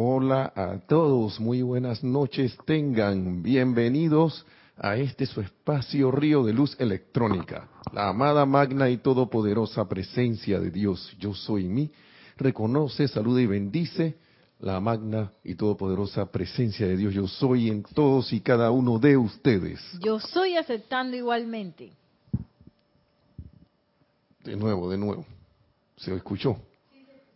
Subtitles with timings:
[0.00, 3.42] Hola a todos, muy buenas noches tengan.
[3.42, 7.68] Bienvenidos a este su espacio Río de Luz Electrónica.
[7.92, 11.90] La amada magna y todopoderosa presencia de Dios, yo soy mí,
[12.36, 14.14] reconoce, saluda y bendice
[14.60, 19.16] la magna y todopoderosa presencia de Dios, yo soy en todos y cada uno de
[19.16, 19.80] ustedes.
[19.98, 21.90] Yo soy aceptando igualmente.
[24.44, 25.26] De nuevo, de nuevo.
[25.96, 26.56] ¿Se escuchó?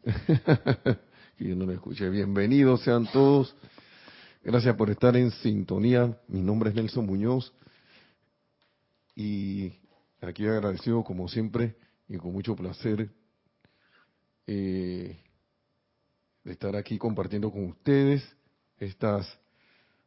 [1.42, 2.08] que yo no lo escuché.
[2.08, 3.56] Bienvenidos sean todos.
[4.44, 6.16] Gracias por estar en sintonía.
[6.28, 7.52] Mi nombre es Nelson Muñoz.
[9.16, 9.72] Y
[10.20, 11.74] aquí agradecido, como siempre,
[12.08, 13.10] y con mucho placer,
[14.46, 15.18] eh,
[16.44, 18.22] de estar aquí compartiendo con ustedes
[18.78, 19.26] estas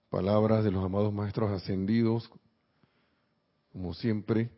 [0.10, 2.30] palabras de los amados maestros ascendidos,
[3.74, 4.52] como siempre,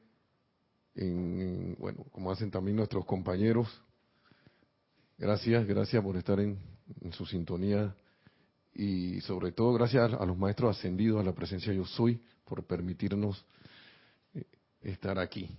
[0.93, 3.67] en, bueno, como hacen también nuestros compañeros
[5.19, 6.59] Gracias, gracias por estar en,
[7.13, 7.95] su sintonía
[8.75, 13.43] y sobre todo gracias a los maestros ascendidos a la presencia yo soy por permitirnos
[14.35, 14.43] eh,
[14.81, 15.49] estar aquí.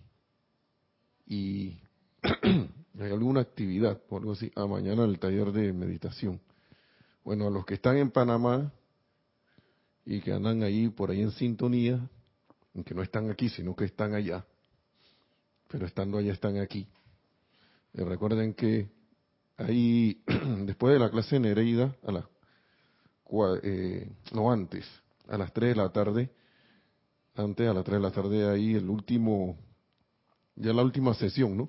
[1.27, 1.77] Y
[2.23, 6.41] hay alguna actividad o algo así, a ah, mañana el taller de meditación.
[7.25, 8.73] Bueno, a los que están en Panamá
[10.05, 12.09] y que andan ahí por ahí en sintonía,
[12.87, 14.47] que no están aquí, sino que están allá,
[15.67, 16.87] pero estando allá están aquí.
[17.95, 18.98] Eh, recuerden que
[19.59, 20.23] ahí,
[20.65, 22.25] después de la clase en Nereida, a las,
[23.63, 24.87] eh, no antes,
[25.29, 26.31] a las 3 de la tarde,
[27.35, 29.59] antes a las 3 de la tarde, ahí el último,
[30.57, 31.69] ya la última sesión, ¿no?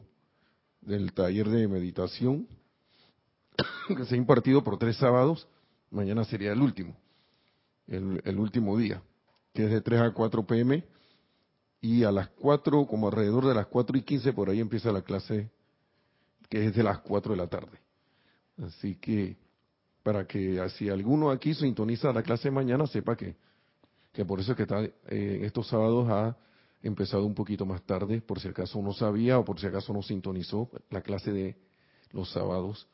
[0.81, 2.47] Del taller de meditación,
[3.87, 5.47] que se ha impartido por tres sábados,
[5.91, 6.95] mañana sería el último,
[7.87, 9.01] el, el último día,
[9.53, 10.85] que es de 3 a 4 pm,
[11.81, 15.01] y a las 4, como alrededor de las 4 y 15, por ahí empieza la
[15.01, 15.49] clase
[16.49, 17.79] que es de las 4 de la tarde.
[18.57, 19.37] Así que,
[20.03, 23.35] para que si alguno aquí sintoniza la clase de mañana, sepa que,
[24.11, 26.35] que por eso es que está, eh, estos sábados ha
[26.81, 30.01] empezado un poquito más tarde, por si acaso no sabía o por si acaso no
[30.01, 31.57] sintonizó la clase de
[32.11, 32.87] los sábados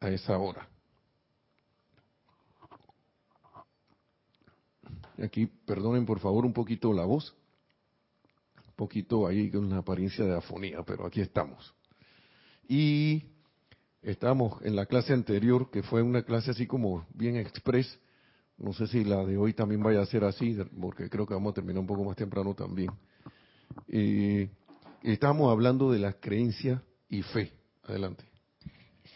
[0.00, 0.68] a esa hora.
[5.22, 7.34] Aquí, perdonen por favor un poquito la voz,
[8.68, 11.74] un poquito ahí con una apariencia de afonía, pero aquí estamos.
[12.68, 13.24] Y
[14.02, 17.98] estamos en la clase anterior, que fue una clase así como bien express.
[18.58, 21.52] No sé si la de hoy también vaya a ser así, porque creo que vamos
[21.52, 22.90] a terminar un poco más temprano también.
[23.88, 24.50] Eh,
[25.02, 27.52] estamos hablando de la creencia y fe.
[27.84, 28.24] Adelante.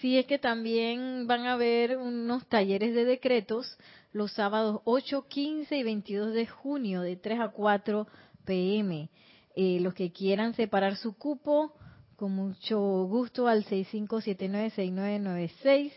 [0.01, 3.79] Sí, es que también van a haber unos talleres de decretos
[4.13, 8.07] los sábados 8, 15 y 22 de junio de 3 a 4
[8.45, 9.11] pm.
[9.55, 11.75] Eh, los que quieran separar su cupo,
[12.17, 15.93] con mucho gusto al 65796996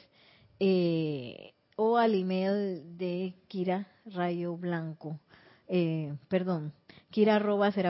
[0.60, 5.20] eh, o al email de Kira Rayo Blanco.
[5.68, 6.74] Eh, perdón,
[7.10, 7.82] kira arroba Sí,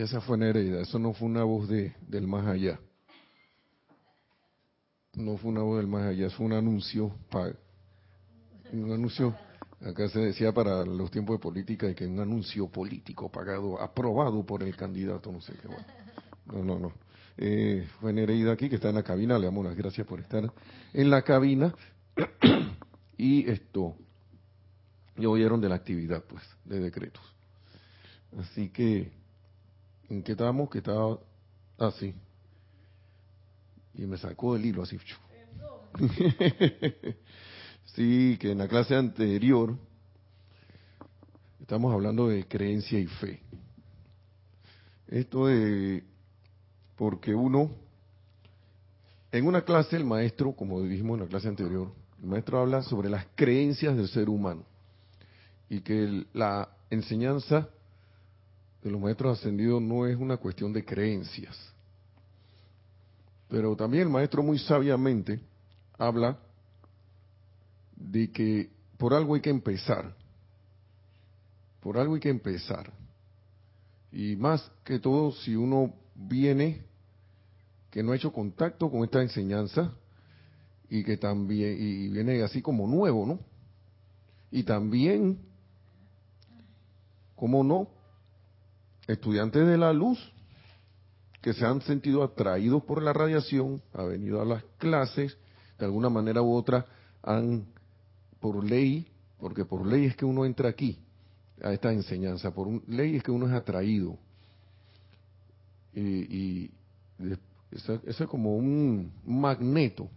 [0.00, 2.80] esa fue Nereida, eso no fue una voz de, del más allá.
[5.14, 7.14] No fue una voz del más allá, fue un anuncio,
[8.72, 9.36] un anuncio
[9.84, 14.46] Acá se decía para los tiempos de política y que un anuncio político pagado, aprobado
[14.46, 15.68] por el candidato, no sé qué.
[16.46, 16.92] No, no, no.
[17.36, 19.38] Eh, fue Nereida aquí, que está en la cabina.
[19.38, 20.52] Le damos las gracias por estar
[20.92, 21.74] en la cabina.
[23.16, 23.96] y esto,
[25.16, 27.24] ya oyeron de la actividad, pues, de decretos.
[28.38, 29.10] Así que,
[30.08, 30.70] ¿en qué estábamos?
[30.70, 31.18] Que estaba
[31.78, 32.14] así.
[33.94, 34.96] y me sacó el hilo así.
[37.94, 39.76] Sí, que en la clase anterior
[41.60, 43.40] estamos hablando de creencia y fe.
[45.08, 46.02] Esto de
[46.96, 47.70] porque uno,
[49.30, 51.92] en una clase el maestro, como dijimos en la clase anterior,
[52.22, 54.64] el maestro habla sobre las creencias del ser humano
[55.68, 57.68] y que la enseñanza
[58.82, 61.58] de los maestros ascendidos no es una cuestión de creencias.
[63.48, 65.40] Pero también el maestro muy sabiamente
[65.98, 66.38] habla
[68.10, 70.14] de que por algo hay que empezar.
[71.80, 72.92] Por algo hay que empezar.
[74.12, 76.82] Y más que todo, si uno viene,
[77.90, 79.92] que no ha hecho contacto con esta enseñanza,
[80.88, 83.40] y que también, y viene así como nuevo, ¿no?
[84.50, 85.38] Y también,
[87.34, 87.88] ¿cómo no?
[89.06, 90.18] Estudiantes de la luz
[91.40, 95.36] que se han sentido atraídos por la radiación, han venido a las clases,
[95.78, 96.86] de alguna manera u otra
[97.22, 97.66] han
[98.42, 99.06] por ley,
[99.38, 100.98] porque por ley es que uno entra aquí,
[101.62, 104.18] a esta enseñanza, por ley es que uno es atraído.
[105.94, 106.70] Y,
[107.70, 110.10] eso, es como un magneto.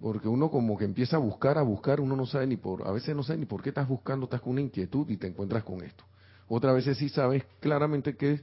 [0.00, 2.90] Porque uno como que empieza a buscar, a buscar, uno no sabe ni por, a
[2.90, 5.62] veces no sabe ni por qué estás buscando, estás con una inquietud y te encuentras
[5.62, 6.04] con esto.
[6.48, 8.40] Otras veces sí sabes claramente que,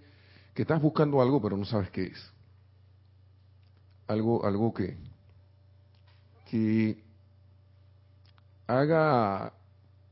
[0.53, 2.31] que estás buscando algo, pero no sabes qué es.
[4.07, 4.97] Algo, algo que,
[6.49, 7.03] que
[8.67, 9.53] haga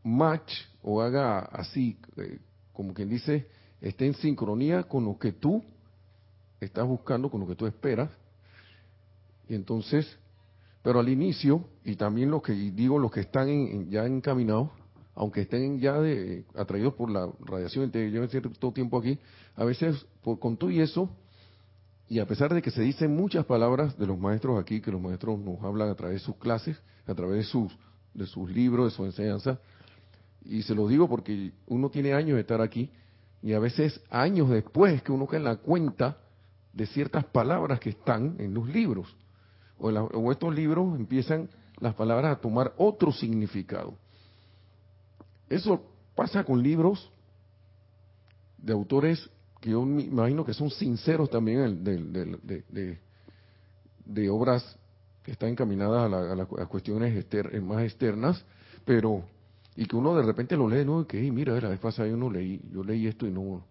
[0.03, 0.51] match
[0.81, 2.39] o haga así, eh,
[2.73, 3.47] como quien dice,
[3.81, 5.63] esté en sincronía con lo que tú
[6.59, 8.09] estás buscando, con lo que tú esperas.
[9.47, 10.17] Y entonces,
[10.81, 14.69] pero al inicio, y también lo que digo, los que están ya encaminados,
[15.15, 19.19] aunque estén ya de, atraídos por la radiación, lleven cierto tiempo aquí,
[19.55, 21.09] a veces por, con todo y eso,
[22.07, 25.01] y a pesar de que se dicen muchas palabras de los maestros aquí, que los
[25.01, 27.71] maestros nos hablan a través de sus clases, a través de sus,
[28.13, 29.59] de sus libros, de su enseñanza,
[30.43, 32.89] y se lo digo porque uno tiene años de estar aquí,
[33.41, 36.17] y a veces años después que uno cae en la cuenta
[36.73, 39.15] de ciertas palabras que están en los libros.
[39.77, 41.49] O, o estos libros empiezan
[41.79, 43.95] las palabras a tomar otro significado.
[45.49, 45.83] Eso
[46.15, 47.11] pasa con libros
[48.57, 49.29] de autores
[49.59, 51.83] que yo me imagino que son sinceros también
[54.05, 54.77] de, obras
[55.23, 57.25] que están encaminadas a, las cuestiones
[57.61, 58.43] más externas,
[58.85, 59.23] pero
[59.75, 61.01] y que uno de repente lo lee, ¿no?
[61.01, 63.63] Y que, mira, la vez pasada yo no leí, yo leí esto y no,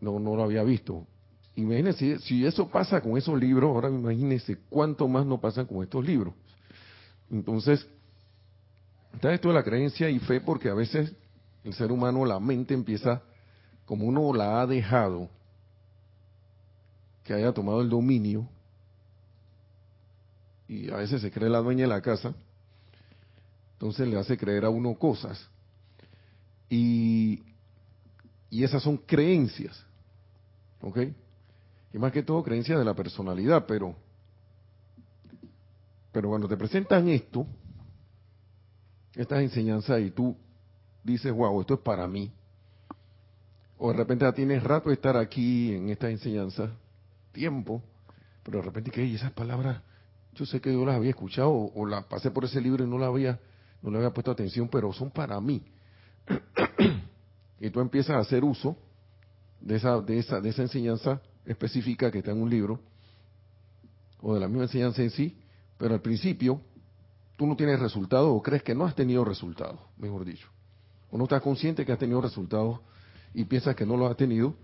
[0.00, 1.06] no, no lo había visto.
[1.54, 6.04] Imagínense, si eso pasa con esos libros, ahora imagínense cuánto más no pasa con estos
[6.04, 6.34] libros.
[7.30, 7.86] Entonces,
[9.14, 11.12] está esto de la creencia y fe porque a veces
[11.62, 13.22] el ser humano, la mente empieza,
[13.84, 15.28] como uno la ha dejado,
[17.24, 18.48] que haya tomado el dominio,
[20.70, 22.32] y a veces se cree la dueña de la casa,
[23.72, 25.50] entonces le hace creer a uno cosas.
[26.68, 27.42] Y,
[28.50, 29.84] y esas son creencias.
[30.80, 30.98] ¿Ok?
[31.92, 33.96] Y más que todo creencias de la personalidad, pero,
[36.12, 37.44] pero cuando te presentan esto,
[39.16, 40.36] estas enseñanzas y tú
[41.02, 42.30] dices, wow, esto es para mí.
[43.76, 46.70] O de repente ya tienes rato de estar aquí en esta enseñanza,
[47.32, 47.82] tiempo,
[48.44, 49.82] pero de repente que esas palabras,
[50.34, 52.86] yo sé que yo las había escuchado o, o las pasé por ese libro y
[52.86, 53.38] no la había,
[53.82, 55.62] no le había puesto atención, pero son para mí.
[57.60, 58.76] y tú empiezas a hacer uso
[59.60, 62.80] de esa, de esa, de esa enseñanza específica que está en un libro,
[64.20, 65.36] o de la misma enseñanza en sí,
[65.78, 66.60] pero al principio
[67.36, 70.46] tú no tienes resultados o crees que no has tenido resultados, mejor dicho.
[71.10, 72.80] O no estás consciente que has tenido resultados
[73.34, 74.54] y piensas que no los has tenido,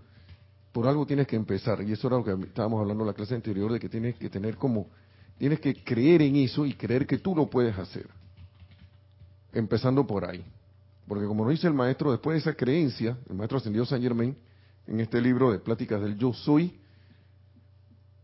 [0.71, 1.81] por algo tienes que empezar.
[1.81, 4.29] Y eso era lo que estábamos hablando en la clase anterior, de que tienes que
[4.29, 4.87] tener como,
[5.37, 8.07] tienes que creer en eso y creer que tú lo puedes hacer.
[9.53, 10.43] Empezando por ahí.
[11.07, 14.35] Porque como nos dice el maestro, después de esa creencia, el maestro ascendido San Germain,
[14.87, 16.79] en este libro de Pláticas del Yo Soy,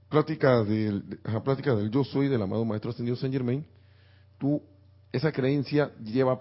[0.10, 1.04] Pláticas del,
[1.44, 3.65] Pláticas del Yo Soy del amado Maestro Ascendido Saint Germain,
[4.38, 4.62] tú,
[5.12, 6.39] esa creencia lleva,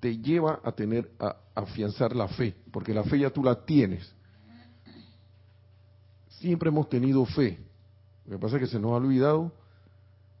[0.00, 4.12] te lleva a tener, a, afianzar la fe, porque la fe ya tú la tienes.
[6.40, 7.60] Siempre hemos tenido fe.
[8.26, 9.52] Lo que pasa es que se nos ha olvidado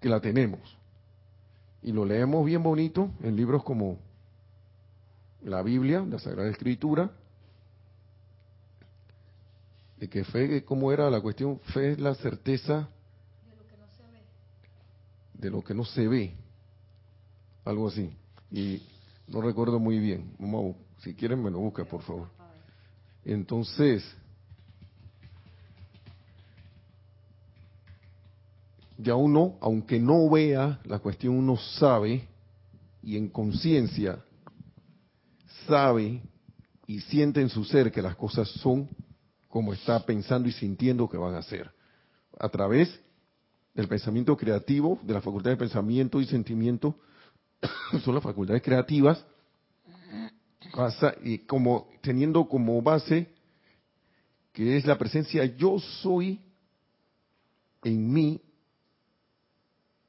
[0.02, 0.60] que la tenemos.
[1.82, 3.98] Y lo leemos bien bonito en libros como
[5.42, 7.10] la Biblia, la Sagrada Escritura,
[9.98, 11.60] de que fe, ¿cómo era la cuestión?
[11.72, 12.88] Fe es la certeza
[13.48, 14.20] de lo que no se ve.
[15.34, 16.34] De lo que no se ve.
[17.64, 18.10] Algo así.
[18.50, 18.82] Y
[19.28, 20.32] no recuerdo muy bien.
[20.98, 22.28] si quieren me lo busca, por favor.
[23.24, 24.04] Entonces,
[29.02, 32.28] ya uno, aunque no vea la cuestión, uno sabe
[33.02, 34.24] y en conciencia
[35.66, 36.22] sabe
[36.86, 38.88] y siente en su ser que las cosas son
[39.48, 41.70] como está pensando y sintiendo que van a hacer.
[42.38, 43.00] A través
[43.74, 46.94] del pensamiento creativo, de la facultad de pensamiento y sentimiento,
[48.04, 49.24] son las facultades creativas,
[51.22, 53.28] y como teniendo como base
[54.52, 56.40] que es la presencia yo soy
[57.82, 58.40] en mí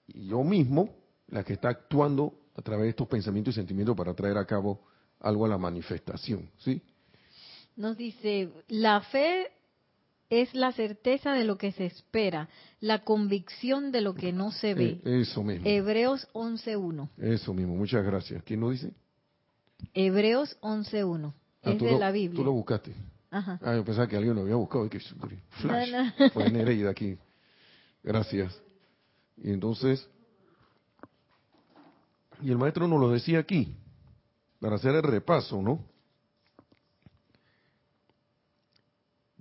[0.07, 0.89] y yo mismo
[1.27, 4.81] la que está actuando a través de estos pensamientos y sentimientos para traer a cabo
[5.19, 6.81] algo a la manifestación, ¿sí?
[7.75, 9.48] Nos dice, la fe
[10.29, 14.74] es la certeza de lo que se espera, la convicción de lo que no se
[14.74, 15.01] ve.
[15.03, 15.65] Eh, eso mismo.
[15.67, 17.10] Hebreos 11.1.
[17.17, 18.43] Eso mismo, muchas gracias.
[18.43, 18.93] ¿Quién lo dice?
[19.93, 21.33] Hebreos 11.1.
[21.63, 22.38] Ah, es de la Biblia.
[22.38, 22.93] Tú lo buscaste.
[23.31, 23.60] Ajá.
[23.63, 24.88] Ah, yo pensaba que alguien lo había buscado.
[24.89, 25.91] Flash.
[26.33, 27.17] Fue Nereida aquí.
[28.03, 28.62] Gracias.
[29.38, 30.08] Y entonces,
[32.42, 33.75] y el maestro nos lo decía aquí,
[34.60, 35.84] para hacer el repaso, ¿no?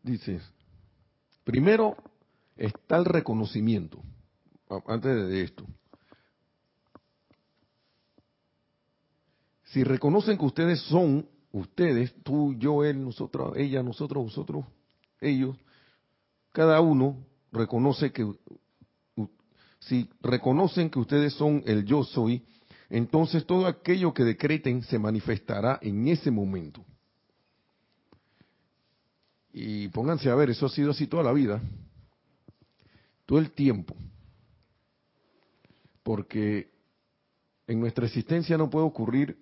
[0.02, 0.40] Dice,
[1.44, 1.96] primero
[2.56, 4.02] está el reconocimiento,
[4.86, 5.64] antes de esto.
[9.66, 14.66] Si reconocen que ustedes son, ustedes, tú, yo, él, nosotros, ella, nosotros, vosotros,
[15.20, 15.56] ellos,
[16.50, 18.30] cada uno reconoce que
[19.86, 22.44] si reconocen que ustedes son el yo soy,
[22.88, 26.84] entonces todo aquello que decreten se manifestará en ese momento.
[29.52, 31.60] Y pónganse a ver, eso ha sido así toda la vida,
[33.26, 33.94] todo el tiempo.
[36.02, 36.70] Porque
[37.66, 39.38] en nuestra existencia no puede ocurrir,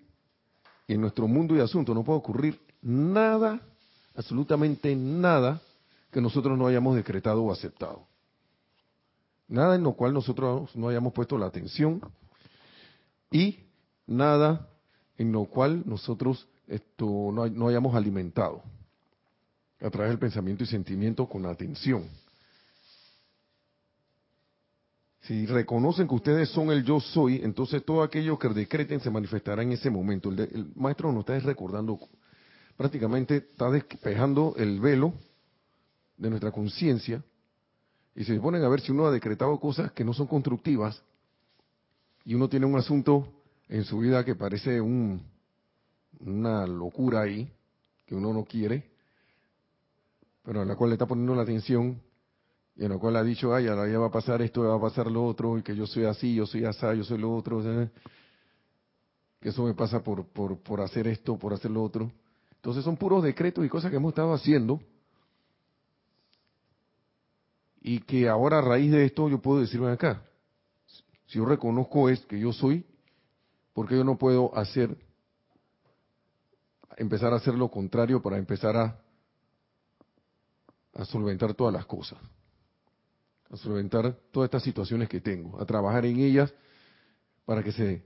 [0.88, 3.60] en nuestro mundo y asunto no puede ocurrir nada,
[4.16, 5.60] absolutamente nada,
[6.10, 8.09] que nosotros no hayamos decretado o aceptado.
[9.50, 12.00] Nada en lo cual nosotros no hayamos puesto la atención
[13.32, 13.58] y
[14.06, 14.68] nada
[15.18, 18.62] en lo cual nosotros esto no, no hayamos alimentado
[19.80, 22.08] a través del pensamiento y sentimiento con atención.
[25.22, 29.64] Si reconocen que ustedes son el yo soy, entonces todo aquello que decreten se manifestará
[29.64, 30.30] en ese momento.
[30.30, 31.98] El, maestro nos está recordando,
[32.76, 35.12] prácticamente está despejando el velo
[36.16, 37.24] de nuestra conciencia
[38.14, 41.02] y se ponen a ver si uno ha decretado cosas que no son constructivas
[42.24, 43.26] y uno tiene un asunto
[43.68, 45.22] en su vida que parece un,
[46.20, 47.50] una locura ahí,
[48.06, 48.90] que uno no quiere,
[50.42, 52.00] pero a la cual le está poniendo la atención
[52.76, 54.80] y en la cual ha dicho, ay, ahora ya va a pasar esto, va a
[54.80, 57.62] pasar lo otro, y que yo soy así, yo soy así, yo soy lo otro,
[59.40, 62.10] que eso me pasa por, por, por hacer esto, por hacer lo otro.
[62.54, 64.80] Entonces son puros decretos y cosas que hemos estado haciendo
[67.80, 70.22] y que ahora a raíz de esto yo puedo decirme acá,
[71.26, 72.84] si yo reconozco es que yo soy,
[73.72, 74.96] porque yo no puedo hacer,
[76.96, 79.00] empezar a hacer lo contrario para empezar a,
[80.94, 82.18] a solventar todas las cosas?
[83.50, 86.54] a solventar todas estas situaciones que tengo, a trabajar en ellas
[87.44, 88.04] para que se,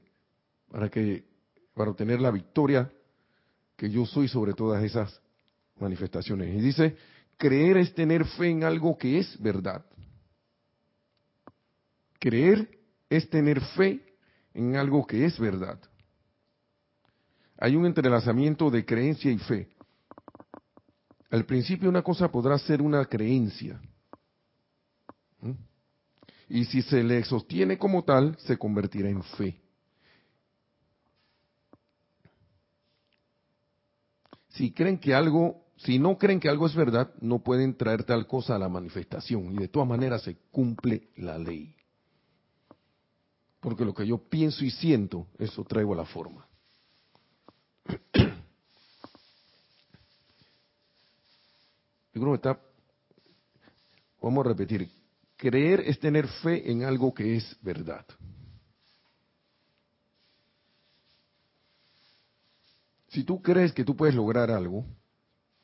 [0.70, 1.24] para que,
[1.74, 2.90] para obtener la victoria
[3.76, 5.20] que yo soy sobre todas esas
[5.78, 6.54] manifestaciones.
[6.54, 6.96] Y dice,
[7.36, 9.84] creer es tener fe en algo que es verdad.
[12.18, 12.78] Creer
[13.10, 14.00] es tener fe
[14.52, 15.80] en algo que es verdad.
[17.58, 19.68] Hay un entrelazamiento de creencia y fe.
[21.30, 23.80] Al principio una cosa podrá ser una creencia,
[26.48, 29.60] y si se le sostiene como tal, se convertirá en fe.
[34.50, 38.26] Si creen que algo, si no creen que algo es verdad, no pueden traer tal
[38.26, 41.76] cosa a la manifestación y de todas maneras se cumple la ley.
[43.60, 46.46] Porque lo que yo pienso y siento, eso traigo a la forma.
[54.22, 54.90] Vamos a repetir,
[55.36, 58.06] Creer es tener fe en algo que es verdad.
[63.08, 64.86] Si tú crees que tú puedes lograr algo,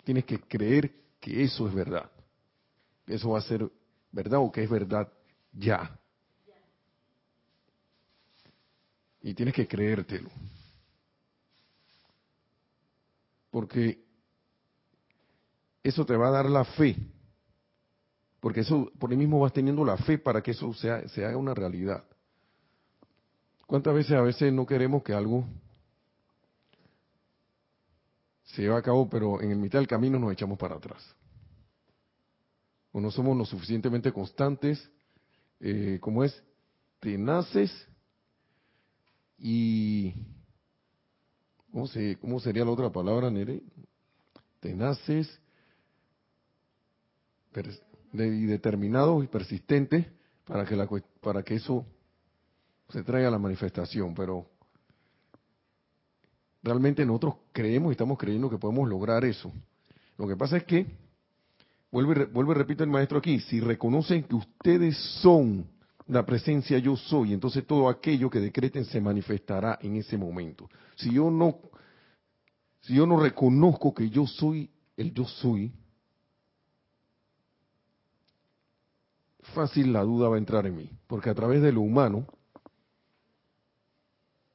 [0.05, 2.11] tienes que creer que eso es verdad.
[3.07, 3.71] Que eso va a ser
[4.13, 5.13] verdad o que es verdad
[5.53, 5.99] ya.
[9.23, 10.31] Y tienes que creértelo.
[13.51, 14.03] Porque
[15.83, 16.97] eso te va a dar la fe
[18.41, 21.37] porque eso, por ahí mismo vas teniendo la fe para que eso sea, se haga
[21.37, 22.03] una realidad.
[23.67, 25.45] ¿Cuántas veces a veces no queremos que algo
[28.55, 31.03] se lleve a cabo, pero en el mitad del camino nos echamos para atrás?
[32.93, 34.91] O no somos lo suficientemente constantes,
[35.61, 36.43] eh, como es,
[36.99, 37.71] tenaces
[39.39, 40.15] y...
[41.71, 43.63] ¿cómo, se, ¿Cómo sería la otra palabra, Nere?
[44.61, 45.41] Tenaces,
[48.13, 50.13] y determinado y persistente
[50.45, 50.89] para que, la,
[51.21, 51.87] para que eso
[52.89, 54.51] se traiga a la manifestación, pero
[56.63, 59.53] realmente nosotros creemos y estamos creyendo que podemos lograr eso.
[60.17, 60.87] Lo que pasa es que,
[61.91, 65.67] vuelvo y, y repito el maestro aquí, si reconocen que ustedes son
[66.07, 70.69] la presencia yo soy, entonces todo aquello que decreten se manifestará en ese momento.
[70.97, 71.59] Si yo no,
[72.81, 75.73] si yo no reconozco que yo soy el yo soy,
[79.55, 82.27] fácil la duda va a entrar en mí, porque a través de lo humano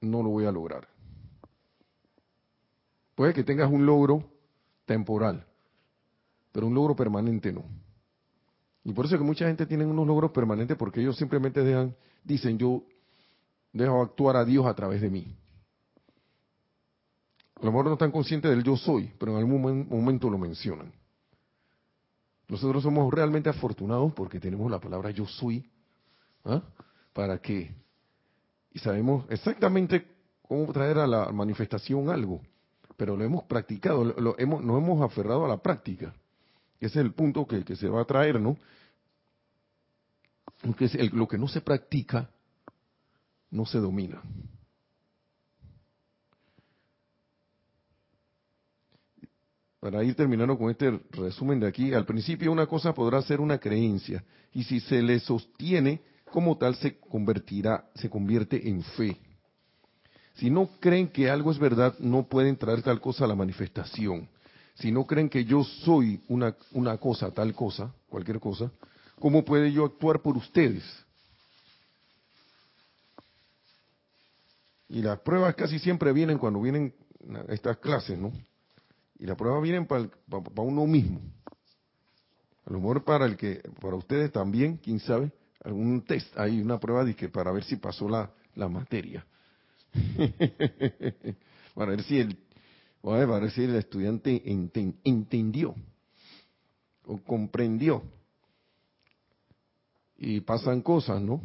[0.02, 0.95] no lo voy a lograr.
[3.16, 4.30] Puede que tengas un logro
[4.86, 5.46] temporal,
[6.52, 7.64] pero un logro permanente no.
[8.84, 11.96] Y por eso es que mucha gente tiene unos logros permanentes porque ellos simplemente dejan,
[12.24, 12.84] dicen yo
[13.74, 15.36] dejo actuar a Dios a través de mí.
[17.56, 20.92] A lo mejor no están conscientes del yo soy, pero en algún momento lo mencionan.
[22.48, 25.68] Nosotros somos realmente afortunados porque tenemos la palabra yo soy.
[26.44, 26.62] ¿ah?
[27.14, 27.74] ¿Para qué?
[28.72, 30.06] Y sabemos exactamente
[30.42, 32.42] cómo traer a la manifestación algo,
[32.98, 36.14] pero lo hemos practicado, lo, hemos, hemos aferrado a la práctica.
[36.80, 38.58] Ese es el punto que, que se va a traer, ¿no?
[41.12, 42.30] Lo que no se practica
[43.52, 44.22] no se domina.
[49.80, 53.60] Para ir terminando con este resumen de aquí, al principio una cosa podrá ser una
[53.60, 59.18] creencia y si se le sostiene como tal se convertirá, se convierte en fe.
[60.36, 64.28] Si no creen que algo es verdad, no pueden traer tal cosa a la manifestación.
[64.76, 68.70] Si no creen que yo soy una, una cosa, tal cosa, cualquier cosa,
[69.20, 70.84] ¿cómo puede yo actuar por ustedes?
[74.90, 76.94] Y las pruebas casi siempre vienen cuando vienen
[77.48, 78.32] estas clases, ¿no?
[79.18, 80.10] Y las pruebas vienen para,
[80.58, 81.22] uno mismo.
[82.66, 85.32] A lo mejor para el que, para ustedes también, quién sabe,
[85.64, 89.26] algún test, hay una prueba de que para ver si pasó la, la materia.
[91.76, 92.38] para ver si el,
[93.02, 94.42] para ver si el estudiante
[95.04, 95.76] entendió
[97.06, 98.04] o comprendió.
[100.18, 101.42] Y pasan cosas, ¿no?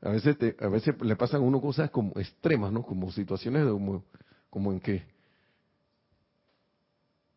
[0.00, 2.82] A veces, a veces le pasan a uno cosas como extremas, ¿no?
[2.82, 4.04] Como situaciones de como,
[4.50, 5.02] como en que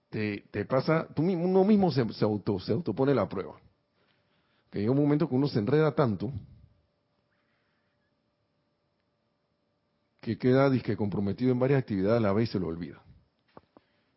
[0.10, 3.56] te, te pasa, tú mismo, uno mismo se, auto, se autopone la prueba.
[4.72, 6.32] Que hay un momento que uno se enreda tanto
[10.22, 13.02] que queda disque comprometido en varias actividades a la vez y se lo olvida.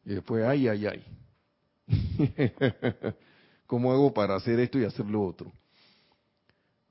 [0.05, 1.05] Y después, ay, ay, ay.
[3.67, 5.53] ¿Cómo hago para hacer esto y hacer lo otro?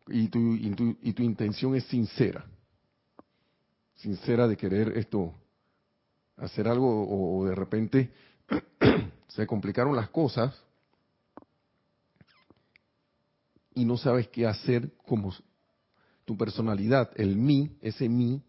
[0.07, 2.45] Y tu, y y tu intención es sincera.
[3.95, 5.35] Sincera de querer esto,
[6.37, 8.11] hacer algo o, de repente
[9.27, 10.59] se complicaron las cosas
[13.75, 15.33] y no sabes qué hacer como
[16.25, 18.41] tu personalidad, el mí, ese mí,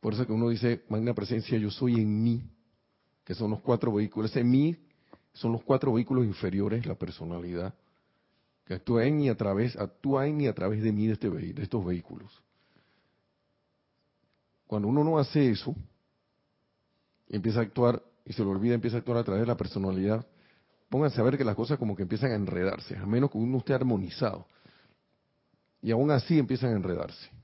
[0.00, 2.42] por eso que uno dice, magna presencia, yo soy en mí,
[3.24, 4.30] que son los cuatro vehículos.
[4.30, 4.76] Ese mí
[5.34, 7.74] son los cuatro vehículos inferiores, la personalidad,
[8.64, 11.28] que actúa en y a través, actúa en y a través de mí de, este,
[11.28, 12.32] de estos vehículos.
[14.66, 15.74] Cuando uno no hace eso,
[17.28, 20.26] empieza a actuar y se lo olvida, empieza a actuar a través de la personalidad,
[20.88, 23.58] pónganse a ver que las cosas como que empiezan a enredarse, a menos que uno
[23.58, 24.46] esté armonizado.
[25.82, 27.39] Y aún así empiezan a enredarse.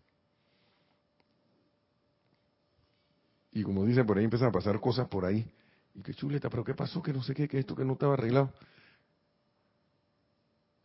[3.57, 5.51] Y como dice por ahí, empiezan a pasar cosas por ahí.
[5.95, 7.03] Y qué chuleta, pero ¿qué pasó?
[7.03, 8.53] Que no sé qué, que esto que no estaba arreglado.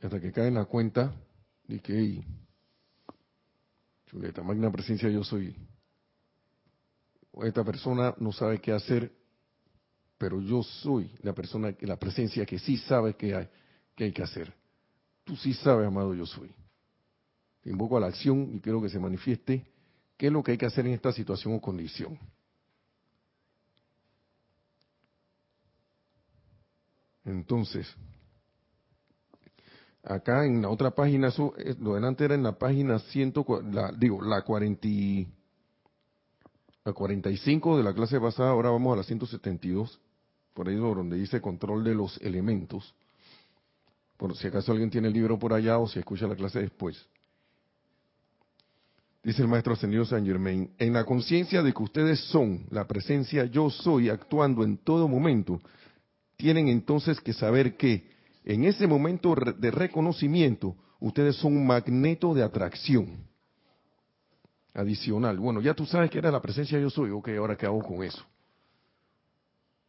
[0.02, 1.14] Hasta que cae en la cuenta
[1.68, 2.24] de que,
[4.06, 5.54] chuleta, magna presencia yo soy.
[7.44, 9.12] Esta persona no sabe qué hacer,
[10.18, 13.50] pero yo soy la persona, la presencia que sí sabe qué hay,
[13.98, 14.54] qué hay que hacer.
[15.26, 16.50] Tú sí sabes, amado, yo soy.
[17.64, 19.66] Te invoco a la acción y quiero que se manifieste
[20.16, 22.18] qué es lo que hay que hacer en esta situación o condición.
[27.26, 27.88] Entonces,
[30.04, 33.34] acá en la otra página, eh, lo delante era en la página 100,
[33.72, 34.88] la, digo, la 40,
[36.84, 40.00] la 45 de la clase pasada, ahora vamos a la 172,
[40.54, 42.94] por ahí donde dice control de los elementos,
[44.18, 47.08] por si acaso alguien tiene el libro por allá o si escucha la clase después.
[49.24, 53.46] Dice el maestro ascendido Saint Germain, en la conciencia de que ustedes son la presencia
[53.46, 55.62] yo soy actuando en todo momento,
[56.42, 58.04] tienen entonces que saber que
[58.44, 63.28] en ese momento de reconocimiento, ustedes son un magneto de atracción
[64.74, 65.38] adicional.
[65.38, 68.04] Bueno, ya tú sabes que era la presencia yo soy, ok, ahora qué hago con
[68.04, 68.26] eso,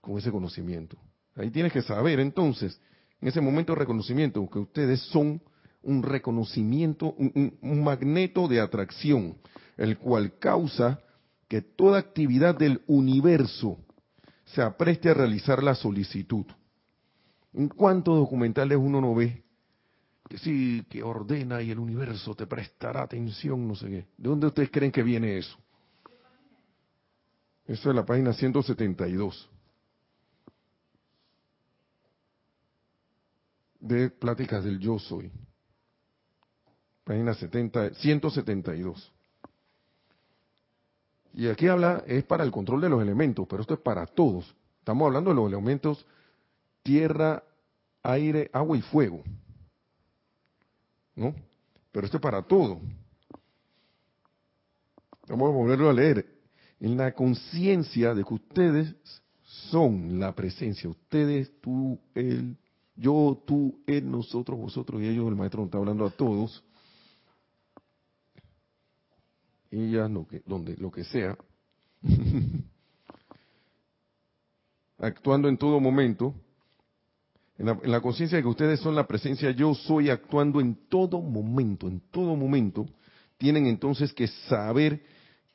[0.02, 0.98] con ese conocimiento.
[1.36, 2.78] Ahí tienes que saber entonces,
[3.22, 5.40] en ese momento de reconocimiento, que ustedes son
[5.82, 9.38] un reconocimiento, un, un magneto de atracción,
[9.78, 11.00] el cual causa
[11.48, 13.78] que toda actividad del universo
[14.54, 16.46] se apreste a realizar la solicitud.
[17.54, 19.42] ¿En cuántos documentales uno no ve?
[20.28, 24.06] Que sí, que ordena y el universo te prestará atención, no sé qué.
[24.16, 25.58] ¿De dónde ustedes creen que viene eso?
[27.66, 29.50] Esa es la página 172.
[33.80, 35.30] De Pláticas del Yo Soy.
[37.04, 39.12] Página 70, 172.
[41.34, 44.54] Y aquí habla, es para el control de los elementos, pero esto es para todos.
[44.78, 46.06] Estamos hablando de los elementos
[46.82, 47.42] tierra,
[48.02, 49.22] aire, agua y fuego.
[51.14, 51.34] ¿No?
[51.90, 52.80] Pero esto es para todo.
[55.28, 56.26] Vamos a volverlo a leer.
[56.80, 58.94] En la conciencia de que ustedes
[59.70, 60.90] son la presencia.
[60.90, 62.56] Ustedes, tú, él,
[62.96, 65.28] yo, tú, él, nosotros, vosotros y ellos.
[65.28, 66.64] El maestro nos está hablando a todos
[69.72, 71.36] ellas, lo que, donde, lo que sea,
[74.98, 76.34] actuando en todo momento,
[77.58, 80.76] en la, en la conciencia de que ustedes son la presencia yo soy actuando en
[80.88, 82.86] todo momento, en todo momento,
[83.38, 85.02] tienen entonces que saber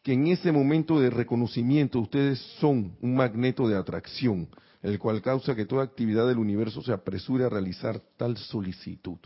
[0.03, 4.47] que en ese momento de reconocimiento ustedes son un magneto de atracción,
[4.81, 9.17] el cual causa que toda actividad del universo se apresure a realizar tal solicitud.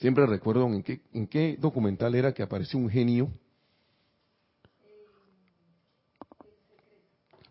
[0.00, 3.30] Siempre recuerdo en qué, en qué documental era que apareció un genio.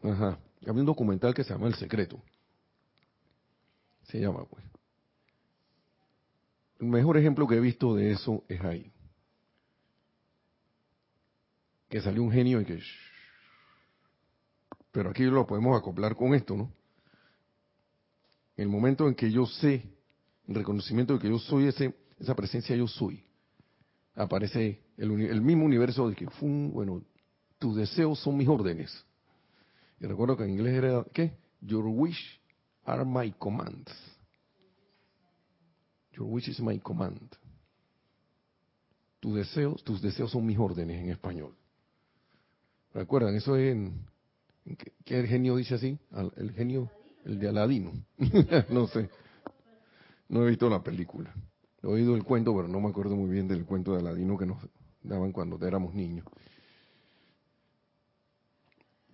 [0.02, 0.40] Ajá.
[0.62, 2.20] Había un documental que se llama El Secreto.
[4.04, 4.64] Se llama, pues.
[6.80, 8.92] El mejor ejemplo que he visto de eso es ahí.
[11.88, 12.82] Que salió un genio y que...
[14.92, 16.72] Pero aquí lo podemos acoplar con esto, ¿no?
[18.58, 19.84] El momento en que yo sé,
[20.48, 23.24] el reconocimiento de que yo soy ese, esa presencia yo soy,
[24.16, 27.04] aparece el, mismo universo de que, bueno,
[27.58, 29.06] tus deseos son mis órdenes.
[30.00, 31.34] Y recuerdo que en inglés era, ¿qué?
[31.62, 32.40] Your wish
[32.86, 33.92] are my commands.
[36.14, 37.36] Your wish is my command.
[39.20, 41.54] Tus deseos, tus deseos son mis órdenes en español.
[42.94, 43.36] ¿Recuerdan?
[43.36, 44.06] Eso es en,
[45.06, 45.98] ¿qué, el genio dice así?
[46.38, 46.90] El genio,
[47.26, 47.92] el de Aladino.
[48.70, 49.10] no sé.
[50.30, 51.34] No he visto la película.
[51.82, 54.46] He oído el cuento, pero no me acuerdo muy bien del cuento de Aladino que
[54.46, 54.58] nos
[55.02, 56.26] daban cuando éramos niños.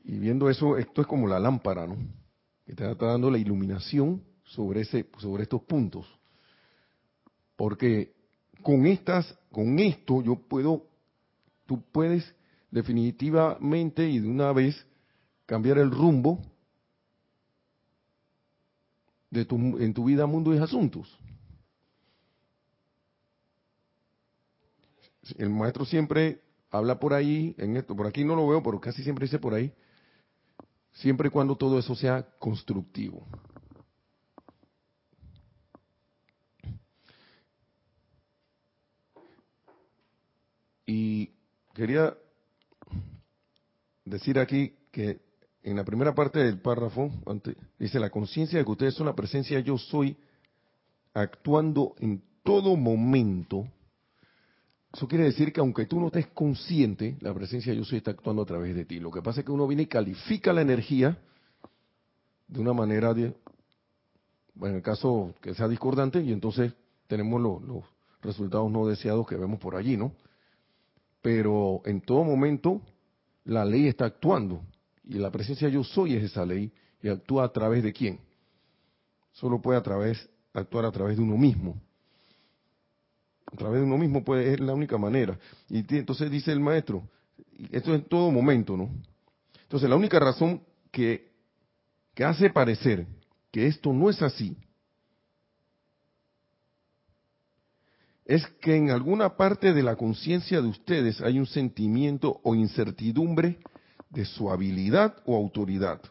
[0.04, 1.98] Y viendo eso, esto es como la lámpara, ¿no?
[2.66, 6.08] Que te está dando la iluminación sobre ese, sobre estos puntos.
[7.56, 8.14] Porque
[8.62, 10.88] con estas, con esto yo puedo,
[11.66, 12.36] tú puedes
[12.72, 14.86] definitivamente y de una vez
[15.46, 16.42] cambiar el rumbo
[19.30, 21.20] de tu, en tu vida, mundo y asuntos.
[25.38, 29.04] El maestro siempre habla por ahí, en esto, por aquí no lo veo, pero casi
[29.04, 29.74] siempre dice por ahí,
[30.92, 33.26] siempre y cuando todo eso sea constructivo.
[40.86, 41.32] Y
[41.74, 42.16] quería
[44.04, 45.20] decir aquí que
[45.64, 47.12] en la primera parte del párrafo
[47.80, 50.16] dice la conciencia de que ustedes son la presencia yo soy
[51.14, 53.68] actuando en todo momento.
[54.96, 58.42] Eso quiere decir que aunque tú no estés consciente, la presencia yo soy está actuando
[58.42, 59.00] a través de ti.
[59.00, 61.18] Lo que pasa es que uno viene y califica la energía
[62.48, 63.36] de una manera, de,
[64.62, 66.74] en el caso que sea discordante, y entonces
[67.08, 67.84] tenemos los
[68.22, 70.14] resultados no deseados que vemos por allí, ¿no?
[71.26, 72.84] pero en todo momento
[73.46, 74.62] la ley está actuando
[75.04, 78.20] y la presencia yo soy es esa ley y actúa a través de quién.
[79.32, 81.82] Solo puede a través actuar a través de uno mismo.
[83.52, 85.38] A través de uno mismo puede es la única manera.
[85.70, 87.08] Y entonces dice el maestro,
[87.72, 88.90] esto es en todo momento, ¿no?
[89.64, 91.36] Entonces la única razón que
[92.16, 93.06] que hace parecer
[93.52, 94.58] que esto no es así
[98.24, 103.60] es que en alguna parte de la conciencia de ustedes hay un sentimiento o incertidumbre
[104.10, 106.02] de su habilidad o autoridad,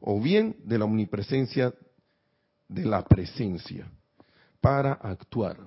[0.00, 1.72] o bien de la omnipresencia
[2.66, 3.88] de la presencia
[4.60, 5.58] para actuar.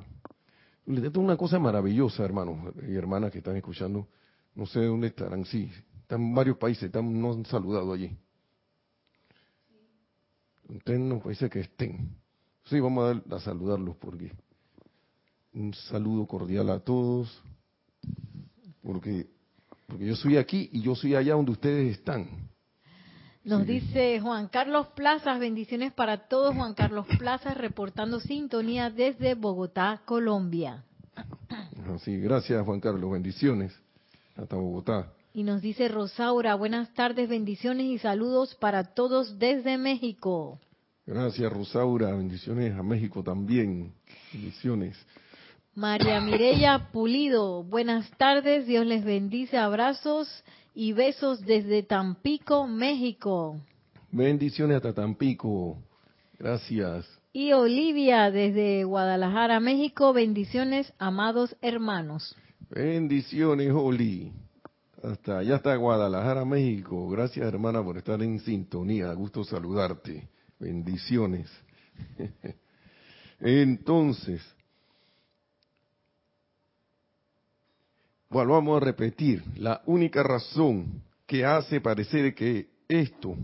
[0.87, 4.07] Esto es una cosa maravillosa, hermanos y hermanas que están escuchando.
[4.53, 5.71] No sé dónde estarán, sí,
[6.01, 8.15] están varios países, están, nos han saludado allí.
[10.69, 12.15] Ustedes parece que estén.
[12.65, 14.31] Sí, vamos a, a saludarlos porque
[15.53, 17.41] un saludo cordial a todos,
[18.83, 19.27] porque,
[19.87, 22.27] porque yo soy aquí y yo soy allá donde ustedes están.
[23.45, 26.55] Nos dice Juan Carlos Plazas, bendiciones para todos.
[26.55, 30.83] Juan Carlos Plazas reportando sintonía desde Bogotá, Colombia.
[31.99, 33.71] Sí, gracias Juan Carlos, bendiciones
[34.35, 35.13] hasta Bogotá.
[35.31, 40.59] Y nos dice Rosaura, buenas tardes, bendiciones y saludos para todos desde México.
[41.05, 43.93] Gracias Rosaura, bendiciones a México también,
[44.33, 44.97] bendiciones.
[45.75, 50.43] María Mireya Pulido, buenas tardes, Dios les bendice, abrazos
[50.75, 53.59] y besos desde Tampico, México.
[54.11, 55.77] Bendiciones hasta Tampico,
[56.37, 57.05] gracias.
[57.33, 62.35] Y Olivia desde Guadalajara, México, bendiciones, amados hermanos.
[62.69, 64.31] Bendiciones, Oli.
[65.03, 67.07] Hasta allá está Guadalajara, México.
[67.09, 69.13] Gracias, hermana, por estar en sintonía.
[69.13, 70.29] Gusto saludarte.
[70.59, 71.51] Bendiciones.
[73.39, 74.41] Entonces,
[78.35, 79.41] Bueno, vamos a repetir.
[79.55, 83.37] La única razón que hace parecer que esto,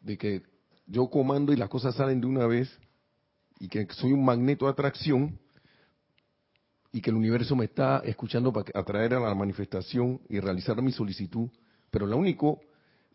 [0.00, 0.42] de que
[0.88, 2.68] yo comando y las cosas salen de una vez,
[3.60, 5.38] y que soy un magneto de atracción,
[6.90, 10.90] y que el universo me está escuchando para atraer a la manifestación y realizar mi
[10.90, 11.48] solicitud,
[11.92, 12.60] pero lo único,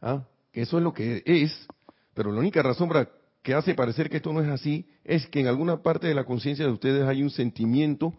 [0.02, 0.24] ¿ah?
[0.54, 1.68] que eso es lo que es,
[2.14, 3.10] pero la única razón para
[3.44, 6.24] que hace parecer que esto no es así es que en alguna parte de la
[6.24, 8.14] conciencia de ustedes hay un sentimiento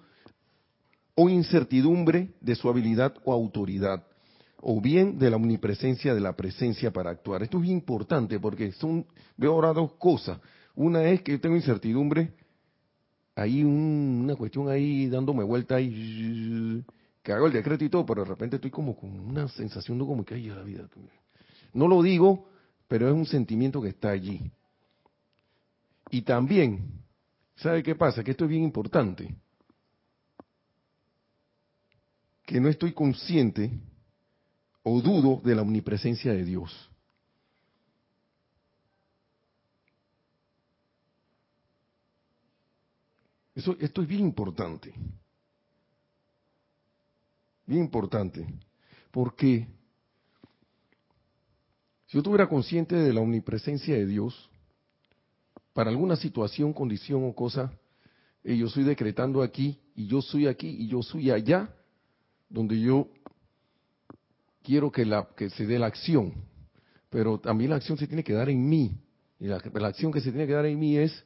[1.17, 4.07] o incertidumbre de su habilidad o autoridad,
[4.61, 7.43] o bien de la omnipresencia de la presencia para actuar.
[7.43, 9.05] Esto es importante porque son,
[9.37, 10.39] veo ahora dos cosas.
[10.77, 12.33] Una es que yo tengo incertidumbre
[13.37, 16.83] hay una cuestión ahí dándome vuelta y
[17.23, 20.07] que hago el decreto y todo, pero de repente estoy como con una sensación de
[20.07, 20.89] como que hay la vida.
[21.75, 22.49] No lo digo,
[22.89, 24.51] pero es un sentimiento que está allí.
[26.11, 27.03] Y también,
[27.57, 28.25] ¿sabe qué pasa?
[28.25, 29.37] Que esto es bien importante.
[32.47, 33.71] Que no estoy consciente
[34.83, 36.91] o dudo de la omnipresencia de Dios.
[43.55, 44.95] Eso, esto es bien importante.
[47.67, 48.47] Bien importante.
[49.11, 49.67] Porque
[52.07, 54.49] si yo estuviera consciente de la omnipresencia de Dios,
[55.73, 57.73] para alguna situación, condición o cosa,
[58.45, 61.75] y yo estoy decretando aquí, y yo soy aquí, y yo soy allá,
[62.49, 63.09] donde yo
[64.63, 66.33] quiero que, la, que se dé la acción.
[67.11, 68.99] Pero también la acción se tiene que dar en mí.
[69.39, 71.25] Y la, la acción que se tiene que dar en mí es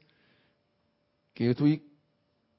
[1.35, 1.87] que yo estoy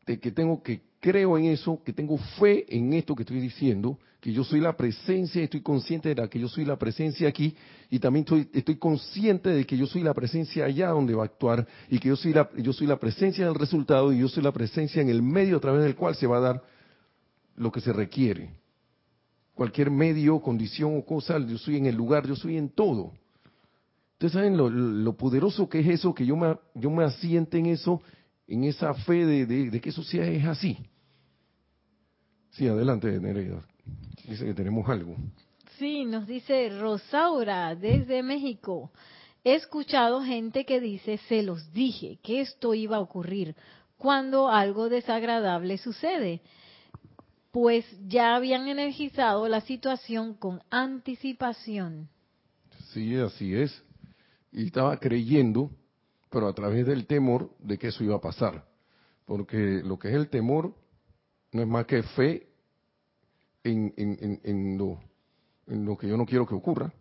[0.05, 4.31] que tengo que creo en eso, que tengo fe en esto que estoy diciendo, que
[4.31, 7.55] yo soy la presencia, estoy consciente de que yo soy la presencia aquí
[7.89, 11.25] y también estoy, estoy consciente de que yo soy la presencia allá donde va a
[11.25, 14.43] actuar y que yo soy la, yo soy la presencia del resultado y yo soy
[14.43, 16.63] la presencia en el medio a través del cual se va a dar
[17.61, 18.49] lo que se requiere.
[19.53, 23.13] Cualquier medio, condición o cosa, yo soy en el lugar, yo soy en todo.
[24.13, 28.01] Ustedes saben lo, poderoso que es eso, que yo me, yo me asiente en eso
[28.47, 30.77] en esa fe de, que eso sea es así.
[32.49, 33.63] Sí, adelante, Nereida.
[34.27, 35.15] Dice que tenemos algo.
[35.77, 38.91] Sí, nos dice Rosaura desde México.
[39.43, 43.55] He escuchado gente que dice, se los dije, que esto iba a ocurrir
[43.97, 46.41] cuando algo desagradable sucede,
[47.51, 52.09] pues ya habían energizado la situación con anticipación.
[52.93, 53.83] Sí, así es.
[54.51, 55.71] Y estaba creyendo
[56.31, 58.65] pero a través del temor de que eso iba a pasar.
[59.25, 60.73] Porque lo que es el temor
[61.51, 62.47] no es más que fe
[63.63, 64.97] en, en, lo,
[65.67, 66.91] en lo que yo no quiero que ocurra.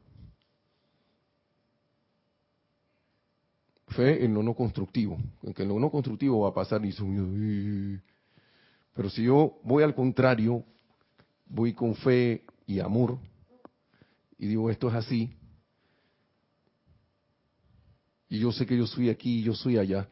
[3.87, 6.93] Fe en lo no constructivo, en que lo no constructivo va a pasar y
[9.01, 10.63] pero si yo voy al contrario,
[11.47, 13.17] voy con fe y amor
[14.39, 15.35] y digo esto es así,
[18.29, 20.07] y yo sé que yo soy aquí y yo soy allá.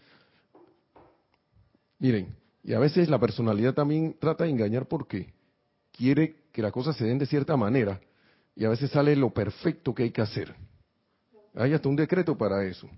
[1.98, 5.34] Miren, y a veces la personalidad también trata de engañar porque
[5.92, 8.00] quiere que las cosas se den de cierta manera
[8.56, 10.54] y a veces sale lo perfecto que hay que hacer.
[11.54, 12.88] Hay hasta un decreto para eso.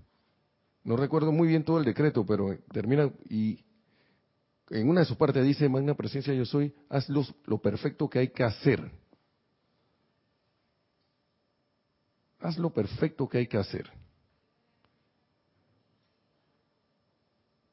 [0.85, 3.65] No recuerdo muy bien todo el decreto, pero termina y
[4.71, 8.29] en una de sus partes dice, magna presencia yo soy, haz lo perfecto que hay
[8.29, 8.89] que hacer.
[12.39, 13.91] Haz lo perfecto que hay que hacer.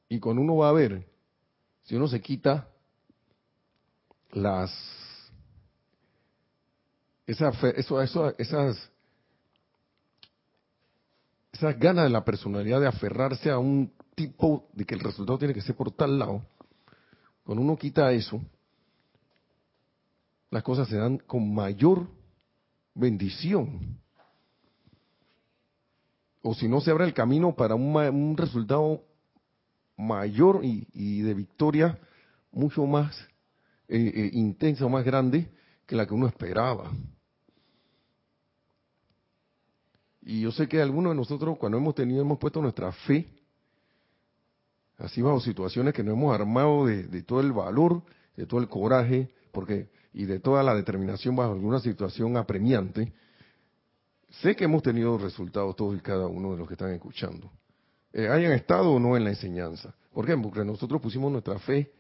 [0.08, 1.06] Y cuando uno va a ver,
[1.82, 2.68] si uno se quita
[4.32, 4.70] las
[7.26, 8.90] esa eso, eso, esas
[11.52, 15.54] esas ganas de la personalidad de aferrarse a un tipo de que el resultado tiene
[15.54, 16.42] que ser por tal lado,
[17.48, 18.42] cuando uno quita eso,
[20.50, 22.06] las cosas se dan con mayor
[22.94, 23.98] bendición.
[26.42, 29.02] O si no, se abre el camino para un, un resultado
[29.96, 31.98] mayor y, de victoria
[32.52, 33.16] mucho más
[33.88, 35.50] eh, eh, intensa o más grande
[35.86, 36.92] que la que uno esperaba.
[40.20, 43.37] Y yo sé que algunos de nosotros cuando hemos tenido, hemos puesto nuestra fe,
[44.98, 48.02] así bajo situaciones que nos hemos armado de, todo el valor,
[48.36, 53.12] de todo el coraje, porque y de toda la determinación bajo alguna situación apremiante,
[54.42, 57.50] sé que hemos tenido resultados todos y cada uno de los que están escuchando.
[58.12, 59.94] Eh, hayan estado o no en la enseñanza.
[60.12, 60.36] ¿Por qué?
[60.36, 61.92] Porque nosotros pusimos nuestra fe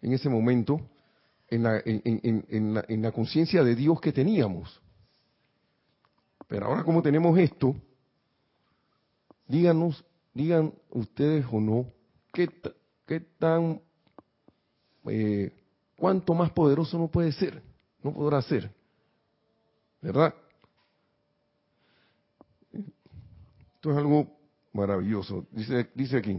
[0.00, 0.80] en ese momento
[1.50, 4.80] en la, en, la, conciencia de Dios que teníamos.
[6.46, 7.74] Pero ahora como tenemos esto,
[9.46, 11.86] díganos, digan ustedes o no,
[13.06, 13.80] qué, tan,
[15.06, 15.52] eh,
[15.96, 17.62] cuánto más poderoso no puede ser,
[18.02, 18.70] no podrá ser,
[20.00, 20.34] ¿verdad?
[23.74, 24.38] Esto es algo
[24.78, 25.44] Maravilloso.
[25.50, 26.38] Dice, dice aquí.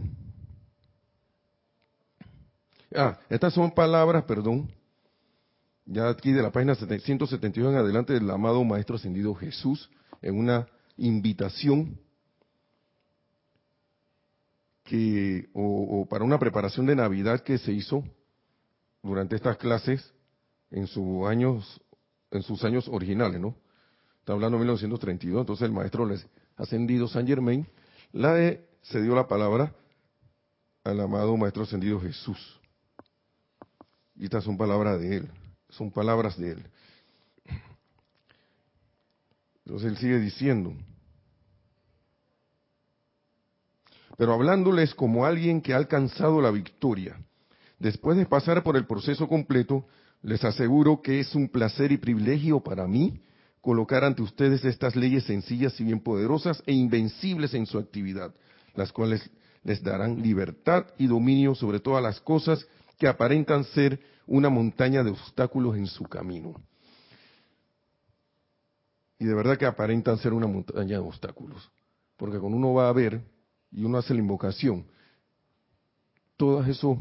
[2.94, 4.72] Ah, estas son palabras, perdón,
[5.84, 9.90] ya aquí de la página 172 en adelante del amado Maestro Ascendido Jesús,
[10.22, 12.00] en una invitación
[14.90, 18.02] que, o, para una preparación de Navidad que se hizo
[19.04, 20.12] durante estas clases
[20.72, 21.80] en sus años,
[22.32, 23.54] en sus años originales, ¿no?
[24.18, 26.26] Está hablando de 1932, entonces el maestro les
[26.56, 27.68] ascendido San Germain,
[28.10, 29.72] la de, se dio la palabra
[30.82, 32.60] al amado maestro ascendido Jesús.
[34.16, 35.30] Y estas son palabras de él,
[35.68, 36.66] son palabras de él.
[39.64, 40.74] Entonces él sigue diciendo,
[44.20, 47.18] pero hablándoles como alguien que ha alcanzado la victoria,
[47.78, 49.86] después de pasar por el proceso completo,
[50.20, 53.22] les aseguro que es un placer y privilegio para mí
[53.62, 58.34] colocar ante ustedes estas leyes sencillas y bien poderosas e invencibles en su actividad,
[58.74, 59.30] las cuales
[59.64, 62.66] les darán libertad y dominio sobre todas las cosas
[62.98, 66.60] que aparentan ser una montaña de obstáculos en su camino.
[69.18, 71.70] Y de verdad que aparentan ser una montaña de obstáculos.
[72.18, 73.22] Porque cuando uno va a ver
[73.72, 74.86] y uno hace la invocación,
[76.36, 76.96] todos esos,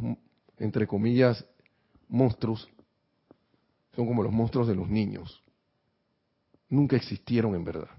[0.58, 1.46] entre comillas,
[2.08, 2.68] monstruos,
[3.96, 5.44] son como los monstruos de los niños
[6.70, 7.90] nunca existieron en verdad.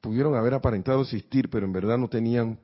[0.00, 2.58] Pudieron haber aparentado existir, pero en verdad no tenían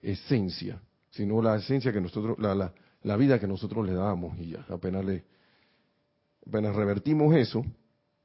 [0.00, 4.64] esencia, sino la esencia que nosotros, la, la, vida que nosotros le dábamos y ya,
[4.68, 5.24] apenas le,
[6.46, 7.64] apenas revertimos eso,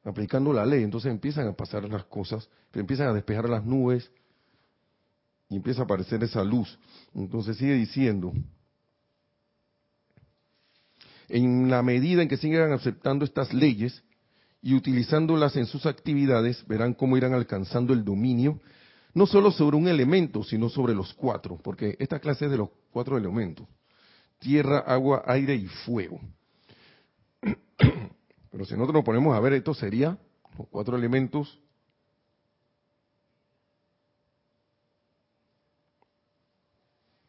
[0.04, 4.12] aplicando la ley, entonces empiezan a pasar las cosas, empiezan a despejar las nubes
[5.52, 6.80] y empieza a aparecer esa luz.
[7.14, 8.34] Entonces sigue diciendo,
[11.30, 14.02] en la medida en que sigan aceptando estas leyes,
[14.62, 18.60] y utilizándolas en sus actividades, verán cómo irán alcanzando el dominio,
[19.14, 22.70] no solo sobre un elemento, sino sobre los cuatro, porque esta clase es de los
[22.92, 23.68] cuatro elementos,
[24.40, 26.22] tierra, agua, aire y fuego.
[27.42, 30.18] Pero si nosotros nos ponemos a ver, esto sería
[30.58, 31.60] los cuatro elementos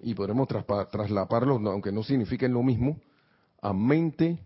[0.03, 3.01] y podremos traslaparlos, aunque no signifiquen lo mismo,
[3.61, 4.38] a mente,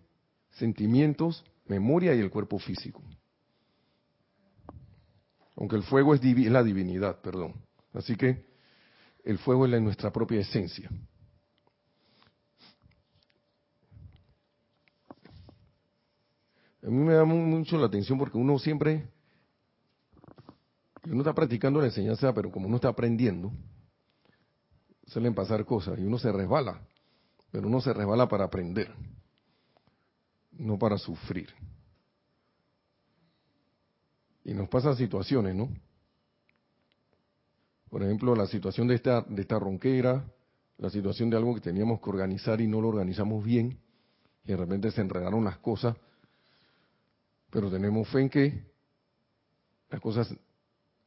[0.50, 3.02] sentimientos, memoria y el cuerpo físico.
[5.56, 7.54] Aunque el fuego es, la divinidad, perdón.
[7.94, 8.44] Así que
[9.24, 10.90] el fuego es nuestra propia esencia.
[16.82, 19.08] A mí me da mucho la atención porque uno siempre,
[21.06, 23.50] uno está practicando la enseñanza, pero como uno está aprendiendo,
[25.06, 26.80] suelen pasar cosas y uno se resbala,
[27.50, 28.92] pero uno se resbala para aprender
[30.58, 31.48] no para sufrir.
[34.44, 35.68] Y nos pasan situaciones, ¿no?
[37.90, 40.24] Por ejemplo, la situación de esta, de esta ronquera,
[40.78, 43.78] la situación de algo que teníamos que organizar y no lo organizamos bien,
[44.44, 45.96] y de repente se enredaron las cosas,
[47.50, 48.64] pero tenemos fe en que
[49.90, 50.34] las cosas,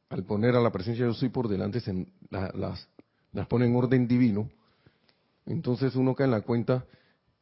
[0.08, 2.88] al poner a la presencia de yo soy por delante, se, las,
[3.32, 4.50] las pone en orden divino,
[5.46, 6.84] entonces uno cae en la cuenta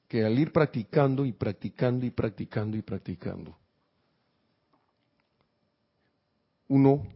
[0.07, 3.57] que al ir practicando y practicando y practicando y practicando,
[6.69, 7.07] uno,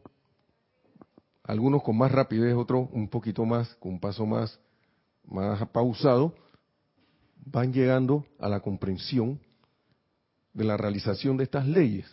[1.45, 4.59] algunos con más rapidez, otros un poquito más, con un paso más,
[5.25, 6.35] más pausado,
[7.45, 9.41] van llegando a la comprensión
[10.53, 12.07] de la realización de estas leyes.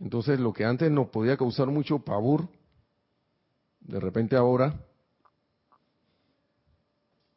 [0.00, 2.48] Entonces, lo que antes nos podía causar mucho pavor,
[3.84, 4.74] de repente ahora,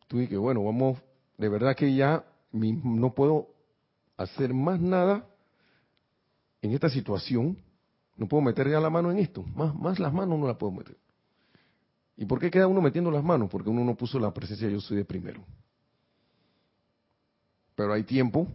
[0.08, 1.00] tú dices, bueno, vamos
[1.38, 3.50] de verdad que ya no puedo
[4.18, 5.28] hacer más nada
[6.62, 7.58] en esta situación,
[8.16, 10.72] no puedo meter ya la mano en esto, más, más las manos no la puedo
[10.72, 10.98] meter.
[12.18, 13.50] ¿Y por qué queda uno metiendo las manos?
[13.50, 15.44] Porque uno no puso la presencia yo soy de primero.
[17.76, 18.48] Pero hay tiempo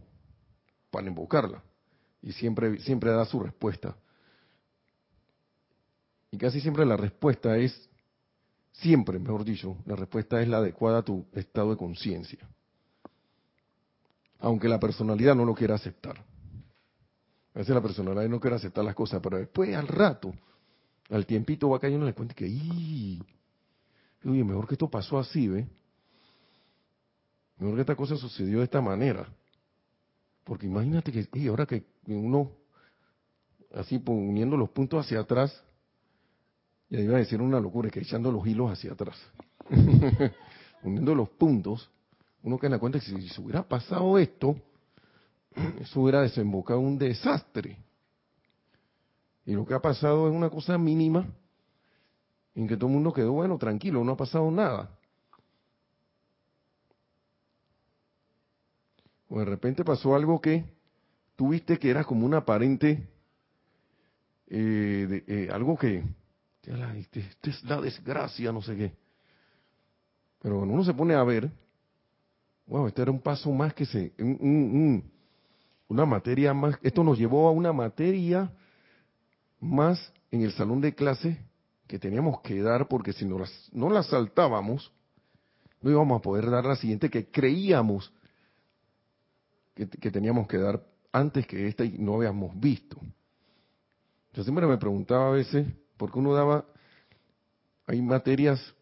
[0.90, 1.62] para invocarla
[2.22, 3.94] y siempre, siempre da su respuesta.
[6.30, 7.88] Y casi siempre la respuesta es,
[8.72, 12.48] siempre, mejor dicho, la respuesta es la adecuada a tu estado de conciencia
[14.40, 16.18] aunque la personalidad no lo quiera aceptar.
[17.54, 20.32] A veces la personalidad no quiere aceptar las cosas, pero después al rato,
[21.10, 23.22] al tiempito va cayendo en la cuenta que, ¡y!
[24.24, 25.66] Oye, mejor que esto pasó así, ¿ve?
[27.58, 29.28] Mejor que esta cosa sucedió de esta manera.
[30.44, 32.52] Porque imagínate que, y ahora que uno,
[33.74, 35.62] así poniendo los puntos hacia atrás,
[36.90, 39.16] ya iba a decir una locura, que echando los hilos hacia atrás.
[40.82, 41.90] Uniendo los puntos,
[42.42, 44.56] uno que en la cuenta que si se hubiera pasado esto,
[45.80, 47.78] eso hubiera desembocado un desastre.
[49.46, 51.26] Y lo que ha pasado es una cosa mínima
[52.54, 54.90] en que todo el mundo quedó, bueno, tranquilo, no ha pasado nada.
[59.30, 60.64] o de repente pasó algo que
[61.36, 63.08] tuviste que era como una aparente,
[64.48, 66.02] eh, eh, algo que,
[66.62, 68.92] este es la desgracia, no sé qué.
[70.40, 71.50] Pero cuando uno se pone a ver,
[72.66, 74.12] wow, este era un paso más que se,
[75.88, 78.50] una materia más, esto nos llevó a una materia
[79.58, 81.38] más en el salón de clase
[81.86, 83.38] que teníamos que dar porque si no,
[83.72, 84.92] no la saltábamos,
[85.82, 88.12] no íbamos a poder dar la siguiente que creíamos
[89.74, 92.98] que, teníamos que dar antes que esta y no habíamos visto.
[94.34, 95.66] Yo siempre me preguntaba a veces,
[96.00, 96.64] por qué uno daba,
[97.86, 98.74] hay materias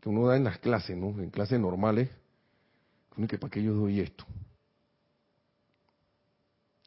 [0.00, 1.08] que uno da en las clases, ¿no?
[1.20, 2.08] En clases normales,
[3.28, 4.24] que para qué yo doy esto.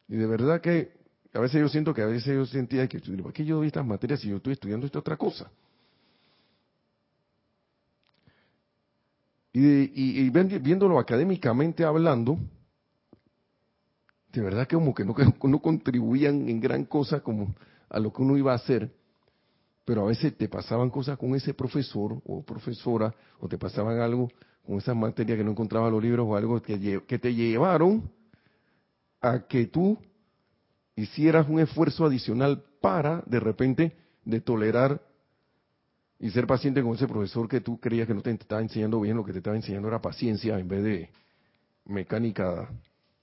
[0.07, 0.93] Y de verdad que
[1.33, 3.85] a veces yo siento que a veces yo sentía que, ¿para qué yo doy estas
[3.85, 5.51] materias si yo estoy estudiando esta otra cosa?
[9.51, 12.37] Y, viéndolo académicamente hablando,
[14.31, 15.13] de verdad que como que no,
[15.43, 17.53] no contribuían en gran cosa como
[17.89, 19.02] a lo que uno iba a hacer,
[19.85, 24.29] pero a veces te pasaban cosas con ese profesor o profesora, o te pasaban algo
[24.65, 28.09] con esas materias que no encontraba los libros o algo que, que te llevaron
[29.21, 29.97] a que tú
[30.95, 35.01] hicieras un esfuerzo adicional para, de repente, de tolerar
[36.19, 39.17] y ser paciente con ese profesor que tú creías que no te estaba enseñando bien,
[39.17, 41.09] lo que te estaba enseñando era paciencia en vez de
[41.85, 42.69] mecánica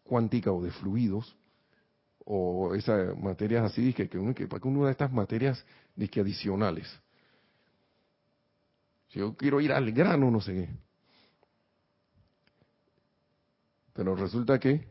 [0.04, 1.36] cuántica o de fluidos,
[2.24, 5.64] o esas materias así, que, que, uno, que para una de estas materias
[6.10, 6.88] que adicionales.
[9.08, 10.68] Si yo quiero ir al grano, no sé qué.
[13.92, 14.86] Pero resulta que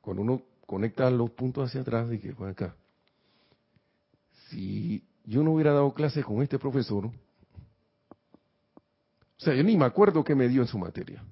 [0.00, 2.74] cuando uno conecta los puntos hacia atrás, y que fue acá,
[4.48, 7.10] si yo no hubiera dado clases con este profesor, o
[9.36, 11.22] sea, yo ni me acuerdo qué me dio en su materia.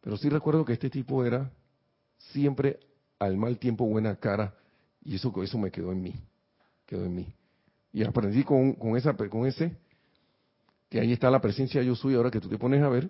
[0.00, 1.50] Pero sí recuerdo que este tipo era
[2.18, 2.78] siempre
[3.18, 4.54] al mal tiempo buena cara
[5.02, 6.14] y eso eso me quedó en mí,
[6.88, 7.34] quedó en mí.
[7.92, 9.76] Y aprendí con, con esa con ese
[10.88, 13.08] que ahí está la presencia yo soy ahora que tú te pones a ver.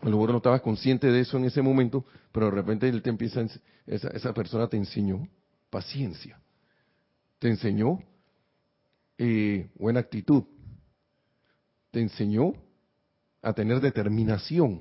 [0.00, 3.02] A lo mejor no estabas consciente de eso en ese momento, pero de repente él
[3.02, 3.44] te empieza,
[3.86, 5.28] esa, esa persona te enseñó
[5.68, 6.40] paciencia
[7.38, 7.98] te enseñó
[9.18, 10.44] eh, buena actitud,
[11.90, 12.52] te enseñó
[13.42, 14.80] a tener determinación,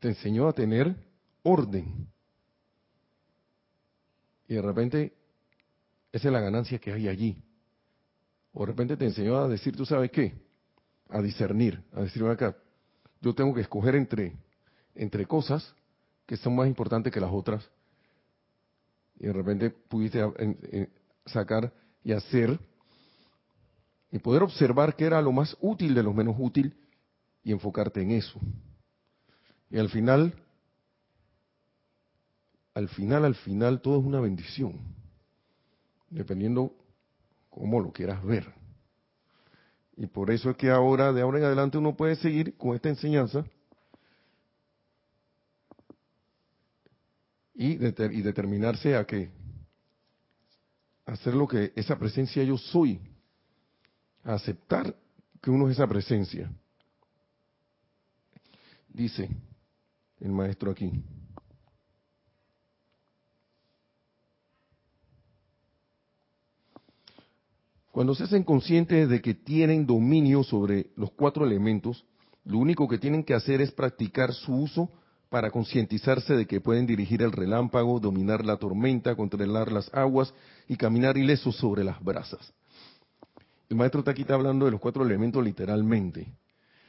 [0.00, 0.96] te enseñó a tener
[1.42, 2.08] orden.
[4.48, 5.12] Y de repente,
[6.14, 7.36] esa es la ganancia que hay allí.
[8.52, 10.32] O de repente te enseñó a decir, ¿tú sabes qué?
[11.08, 12.56] A discernir, a decir, acá,
[13.20, 14.32] yo tengo que escoger entre,
[14.94, 15.74] entre cosas
[16.24, 17.68] que son más importantes que las otras
[19.18, 20.20] y de repente pudiste
[21.26, 21.72] sacar
[22.04, 22.60] y hacer
[24.12, 26.76] y poder observar qué era lo más útil de lo menos útil
[27.42, 28.38] y enfocarte en eso.
[29.68, 30.32] Y al final,
[32.72, 34.78] al final, al final, todo es una bendición,
[36.14, 36.72] dependiendo
[37.50, 38.52] cómo lo quieras ver.
[39.96, 42.88] Y por eso es que ahora, de ahora en adelante, uno puede seguir con esta
[42.88, 43.44] enseñanza
[47.54, 49.30] y, determinarse a que
[51.06, 53.00] hacer lo que esa presencia yo soy,
[54.24, 54.94] aceptar
[55.40, 56.50] que uno es esa presencia.
[58.88, 59.28] Dice
[60.20, 60.90] el maestro aquí.
[67.94, 72.04] Cuando se hacen conscientes de que tienen dominio sobre los cuatro elementos,
[72.44, 74.90] lo único que tienen que hacer es practicar su uso
[75.28, 80.34] para concientizarse de que pueden dirigir el relámpago, dominar la tormenta, controlar las aguas
[80.66, 82.52] y caminar ilesos sobre las brasas.
[83.70, 86.26] El maestro está aquí hablando de los cuatro elementos literalmente,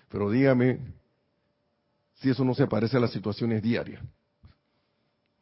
[0.10, 0.80] pero dígame
[2.16, 4.02] si eso no se parece a las situaciones diarias.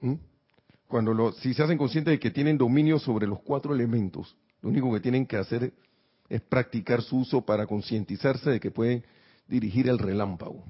[0.02, 0.16] ¿Mm?
[0.90, 4.92] Cuando si se hacen conscientes de que tienen dominio sobre los cuatro elementos, lo único
[4.94, 5.74] que tienen que hacer
[6.30, 9.04] es practicar su uso para concientizarse de que pueden
[9.46, 10.64] dirigir el relámpago.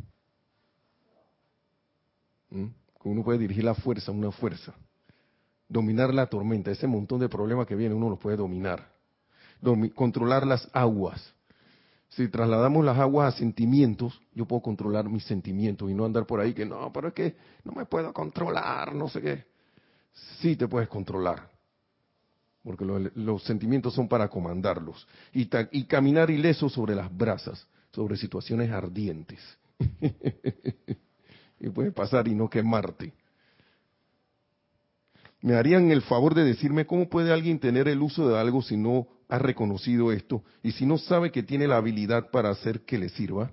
[2.50, 2.66] ¿Mm?
[3.04, 4.74] Uno puede dirigir la fuerza, una fuerza.
[5.70, 8.92] Dominar la tormenta, ese montón de problemas que vienen, uno los puede dominar.
[9.94, 11.34] controlar las aguas.
[12.10, 16.40] Si trasladamos las aguas a sentimientos, yo puedo controlar mis sentimientos y no andar por
[16.40, 19.46] ahí que no, pero es que no me puedo controlar, no sé qué.
[20.40, 21.53] Sí te puedes controlar,
[22.64, 22.86] porque
[23.16, 25.08] los sentimientos son para comandarlos.
[25.34, 29.40] Y, y caminar ileso sobre las brasas, sobre situaciones ardientes.
[31.60, 33.14] y puede pasar y no quemarte.
[35.42, 38.78] ¿Me harían el favor de decirme cómo puede alguien tener el uso de algo si
[38.78, 42.98] no ha reconocido esto y si no sabe que tiene la habilidad para hacer que
[42.98, 43.52] le sirva?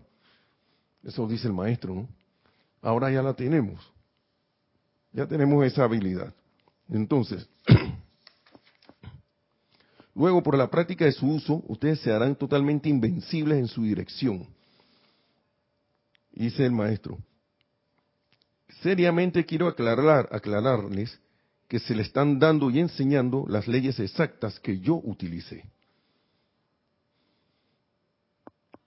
[1.03, 2.09] Eso dice el maestro, ¿no?
[2.83, 3.81] ahora ya la tenemos.
[5.13, 6.33] Ya tenemos esa habilidad.
[6.89, 7.49] Entonces,
[10.15, 14.47] luego por la práctica de su uso, ustedes se harán totalmente invencibles en su dirección.
[16.33, 17.19] Dice el maestro.
[18.83, 21.19] Seriamente quiero aclarar, aclararles
[21.69, 25.65] que se le están dando y enseñando las leyes exactas que yo utilicé.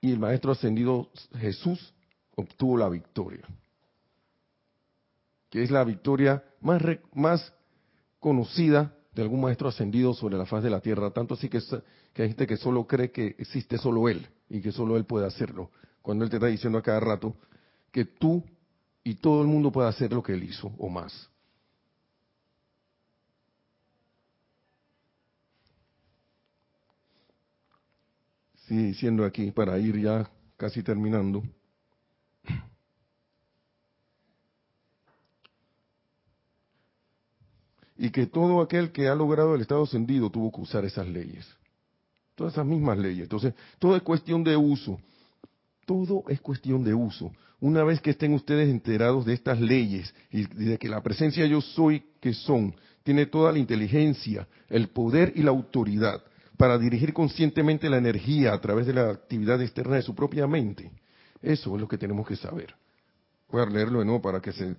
[0.01, 1.09] Y el maestro ascendido
[1.39, 1.93] Jesús
[2.35, 3.47] obtuvo la victoria
[5.53, 6.81] que es la victoria más,
[7.13, 7.53] más
[8.19, 11.59] conocida de algún maestro ascendido sobre la faz de la tierra, tanto así que,
[12.13, 15.27] que hay gente que solo cree que existe solo él y que solo él puede
[15.27, 15.69] hacerlo,
[16.01, 17.35] cuando él te está diciendo a cada rato
[17.91, 18.43] que tú
[19.03, 21.29] y todo el mundo puede hacer lo que él hizo o más.
[28.67, 31.43] Sigue diciendo aquí, para ir ya casi terminando.
[37.97, 41.47] Y que todo aquel que ha logrado el estado ascendido tuvo que usar esas leyes.
[42.35, 43.23] Todas esas mismas leyes.
[43.23, 44.99] Entonces, todo es cuestión de uso.
[45.85, 47.31] Todo es cuestión de uso.
[47.59, 51.61] Una vez que estén ustedes enterados de estas leyes y de que la presencia yo
[51.61, 56.21] soy que son, tiene toda la inteligencia, el poder y la autoridad
[56.57, 60.91] para dirigir conscientemente la energía a través de la actividad externa de su propia mente.
[61.41, 62.75] Eso es lo que tenemos que saber.
[63.53, 64.75] Voy leerlo de nuevo para que se,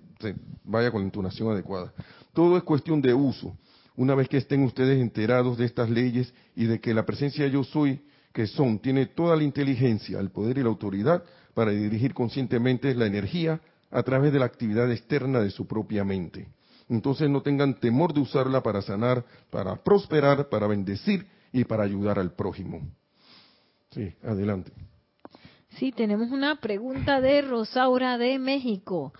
[0.65, 1.93] vaya con la entonación adecuada.
[2.33, 3.57] Todo es cuestión de uso.
[3.95, 7.63] Una vez que estén ustedes enterados de estas leyes y de que la presencia yo
[7.63, 8.01] soy,
[8.33, 11.23] que son, tiene toda la inteligencia, el poder y la autoridad
[11.53, 13.61] para dirigir conscientemente la energía
[13.91, 16.49] a través de la actividad externa de su propia mente.
[16.89, 22.19] Entonces no tengan temor de usarla para sanar, para prosperar, para bendecir y para ayudar
[22.19, 22.81] al prójimo.
[23.91, 24.73] Sí, adelante.
[25.77, 29.13] Sí, tenemos una pregunta de Rosaura de México.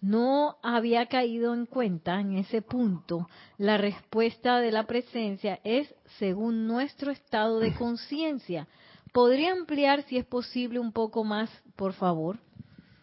[0.00, 3.28] No había caído en cuenta en ese punto.
[3.58, 8.68] La respuesta de la presencia es según nuestro estado de conciencia.
[9.12, 12.38] ¿Podría ampliar, si es posible, un poco más, por favor?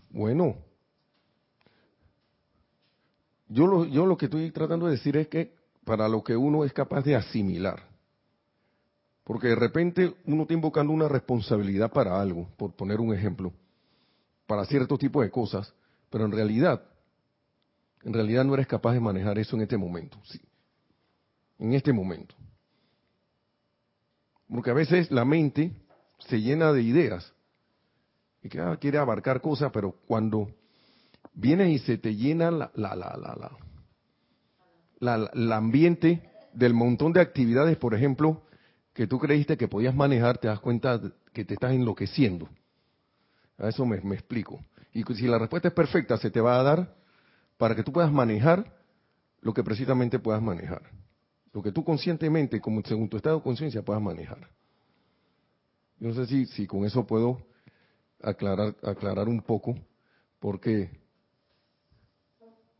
[0.09, 0.55] Bueno,
[3.49, 6.63] yo lo, yo lo que estoy tratando de decir es que para lo que uno
[6.63, 7.92] es capaz de asimilar,
[9.23, 13.53] porque de repente uno está invocando una responsabilidad para algo, por poner un ejemplo,
[14.45, 15.73] para cierto tipo de cosas,
[16.09, 16.83] pero en realidad,
[18.03, 20.41] en realidad no eres capaz de manejar eso en este momento, sí,
[21.59, 22.35] en este momento.
[24.49, 25.71] Porque a veces la mente
[26.19, 27.33] se llena de ideas
[28.43, 30.51] y que ah, quiere abarcar cosas, pero cuando
[31.33, 33.57] vienes y se te llena la, la, la, la,
[34.99, 38.43] la, la ambiente del montón de actividades, por ejemplo,
[38.93, 41.01] que tú creíste que podías manejar, te das cuenta
[41.33, 42.47] que te estás enloqueciendo.
[43.57, 44.63] A eso me, explico.
[44.93, 46.95] Y si la respuesta es perfecta, se te va a dar
[47.57, 48.71] para que tú puedas manejar
[49.41, 50.83] lo que precisamente puedas manejar.
[51.53, 54.49] Lo que tú conscientemente, como según tu estado de conciencia, puedas manejar.
[55.99, 57.45] Yo no sé si, si con eso puedo
[58.21, 59.75] aclarar, aclarar un poco,
[60.39, 60.89] porque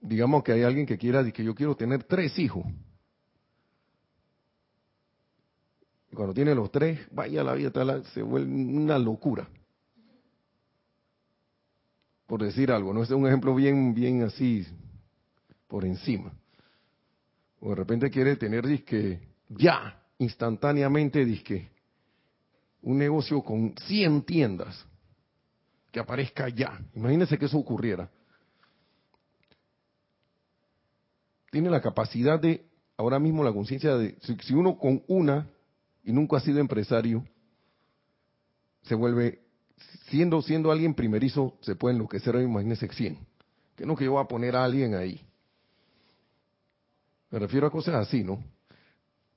[0.02, 2.66] digamos que hay alguien que quiera, que yo quiero tener tres hijos.
[6.14, 7.72] Y cuando tiene los tres, vaya la vida,
[8.14, 9.50] se vuelve una locura.
[12.28, 14.64] Por decir algo, no es un ejemplo bien, bien así,
[15.68, 16.32] por encima.
[17.62, 21.72] O de repente quiere tener disque, ya, instantáneamente disque,
[22.84, 24.86] un negocio con 100 tiendas,
[25.92, 26.80] que aparezca ya.
[26.94, 28.08] Imagínense que eso ocurriera.
[31.50, 35.50] Tiene la capacidad de, ahora mismo la conciencia de, si uno con una
[36.04, 37.24] y nunca ha sido empresario,
[38.84, 39.40] se vuelve,
[40.10, 43.18] siendo, siendo alguien primerizo, se puede enloquecer, imagínese 100.
[43.76, 45.22] Que no que yo voy a poner a alguien ahí.
[47.32, 48.44] Me refiero a cosas así, ¿no?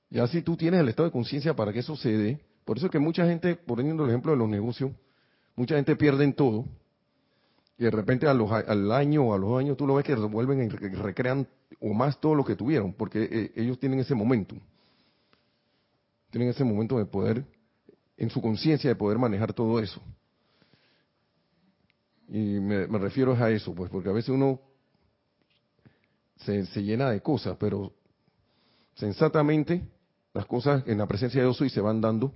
[0.09, 2.91] Ya si tú tienes el estado de conciencia para que eso se por eso es
[2.91, 4.91] que mucha gente, poniendo el ejemplo de los negocios,
[5.55, 6.65] mucha gente pierde todo,
[7.77, 10.15] y de repente a los, al año o a los años tú lo ves que
[10.15, 11.47] vuelven y recrean
[11.79, 14.55] o más todo lo que tuvieron, porque eh, ellos tienen ese momento
[16.37, 17.43] tienen ese momento de poder,
[18.15, 19.99] en su conciencia, de poder manejar todo eso.
[22.29, 24.61] Y me, refiero a eso, pues, porque a veces uno
[26.35, 27.91] se, llena de cosas, pero
[28.93, 29.81] sensatamente
[30.31, 32.31] las cosas en la presencia de Dios y se van dando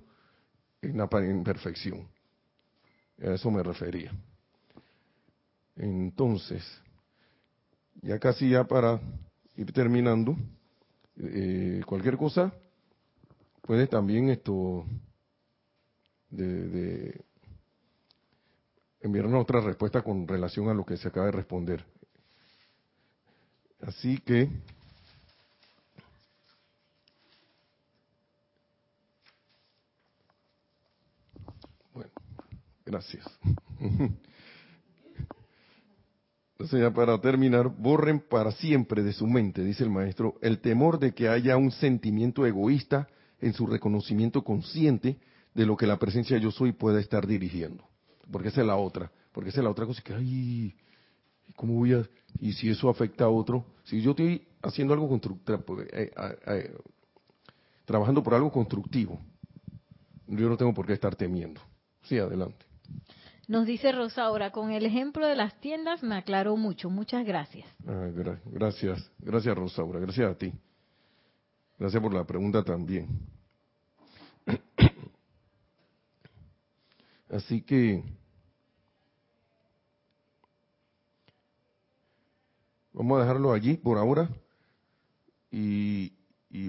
[0.81, 2.07] en, la, en perfección.
[3.21, 4.11] A eso me refería.
[5.75, 6.63] Entonces,
[8.01, 8.99] ya casi ya para
[9.55, 10.35] ir terminando,
[11.17, 12.51] eh, cualquier cosa,
[13.71, 14.85] puede también esto
[16.29, 17.23] de,
[18.99, 21.85] enviarnos otra respuesta con relación a lo que se acaba de responder.
[23.79, 24.49] Así que
[31.93, 32.11] bueno,
[32.85, 33.25] gracias.
[36.51, 40.99] Entonces ya para terminar, borren para siempre de su mente, dice el maestro, el temor
[40.99, 43.07] de que haya un sentimiento egoísta
[43.41, 45.17] en su reconocimiento consciente
[45.53, 47.83] de lo que la presencia de yo soy pueda estar dirigiendo.
[48.31, 49.11] Porque esa es la otra.
[49.31, 50.75] Porque esa es la otra cosa que, ay,
[51.55, 52.07] ¿cómo voy a...?
[52.39, 56.11] Y si eso afecta a otro, si yo estoy haciendo algo constructivo, pues, eh,
[56.47, 56.75] eh,
[57.85, 59.19] trabajando por algo constructivo,
[60.27, 61.59] yo no tengo por qué estar temiendo.
[62.03, 62.65] Sí, adelante.
[63.47, 66.89] Nos dice Rosaura, con el ejemplo de las tiendas me aclaró mucho.
[66.89, 67.67] Muchas gracias.
[67.85, 68.07] Ah,
[68.45, 70.53] gracias, gracias Rosaura, gracias a ti.
[71.81, 73.07] Gracias por la pregunta también.
[77.27, 78.03] Así que
[82.93, 84.29] vamos a dejarlo allí por ahora
[85.49, 86.13] y,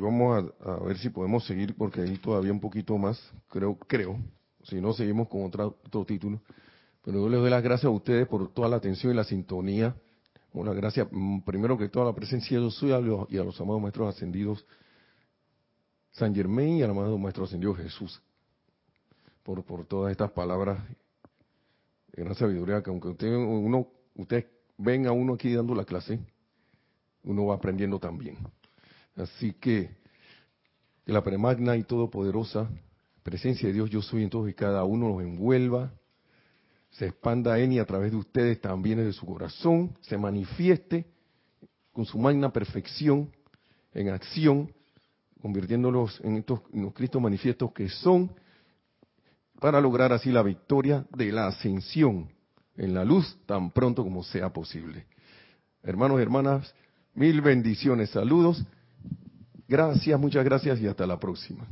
[0.01, 4.17] vamos a, a, ver si podemos seguir porque hay todavía un poquito más, creo, creo.
[4.63, 6.41] Si no, seguimos con otro, otro título.
[7.05, 9.95] Pero yo les doy las gracias a ustedes por toda la atención y la sintonía.
[10.55, 14.17] Una gracias, mm, primero que toda la presencia de Dios y a los amados maestros
[14.17, 14.65] ascendidos
[16.13, 18.23] San Germain y al amado maestro ascendido Jesús.
[19.43, 20.79] Por, por todas estas palabras
[22.13, 24.47] de gran sabiduría que aunque usted, uno, ustedes
[24.79, 26.21] ven a uno aquí dando la clase,
[27.25, 28.37] uno va aprendiendo también.
[29.17, 29.91] Así que,
[31.05, 32.69] que la premagna y todopoderosa
[33.23, 35.93] presencia de Dios, yo soy en todos y cada uno, los envuelva,
[36.91, 41.07] se expanda en y a través de ustedes también desde su corazón, se manifieste
[41.93, 43.31] con su magna perfección
[43.95, 44.73] en acción,
[45.43, 48.31] convirtiéndolos en estos los Cristos manifiestos que son,
[49.61, 52.31] para lograr así la victoria de la ascensión
[52.77, 55.07] en la luz tan pronto como sea posible.
[55.83, 56.75] Hermanos y hermanas,
[57.15, 58.65] mil bendiciones, saludos,
[59.69, 61.67] gracias, muchas gracias y hasta la próxima.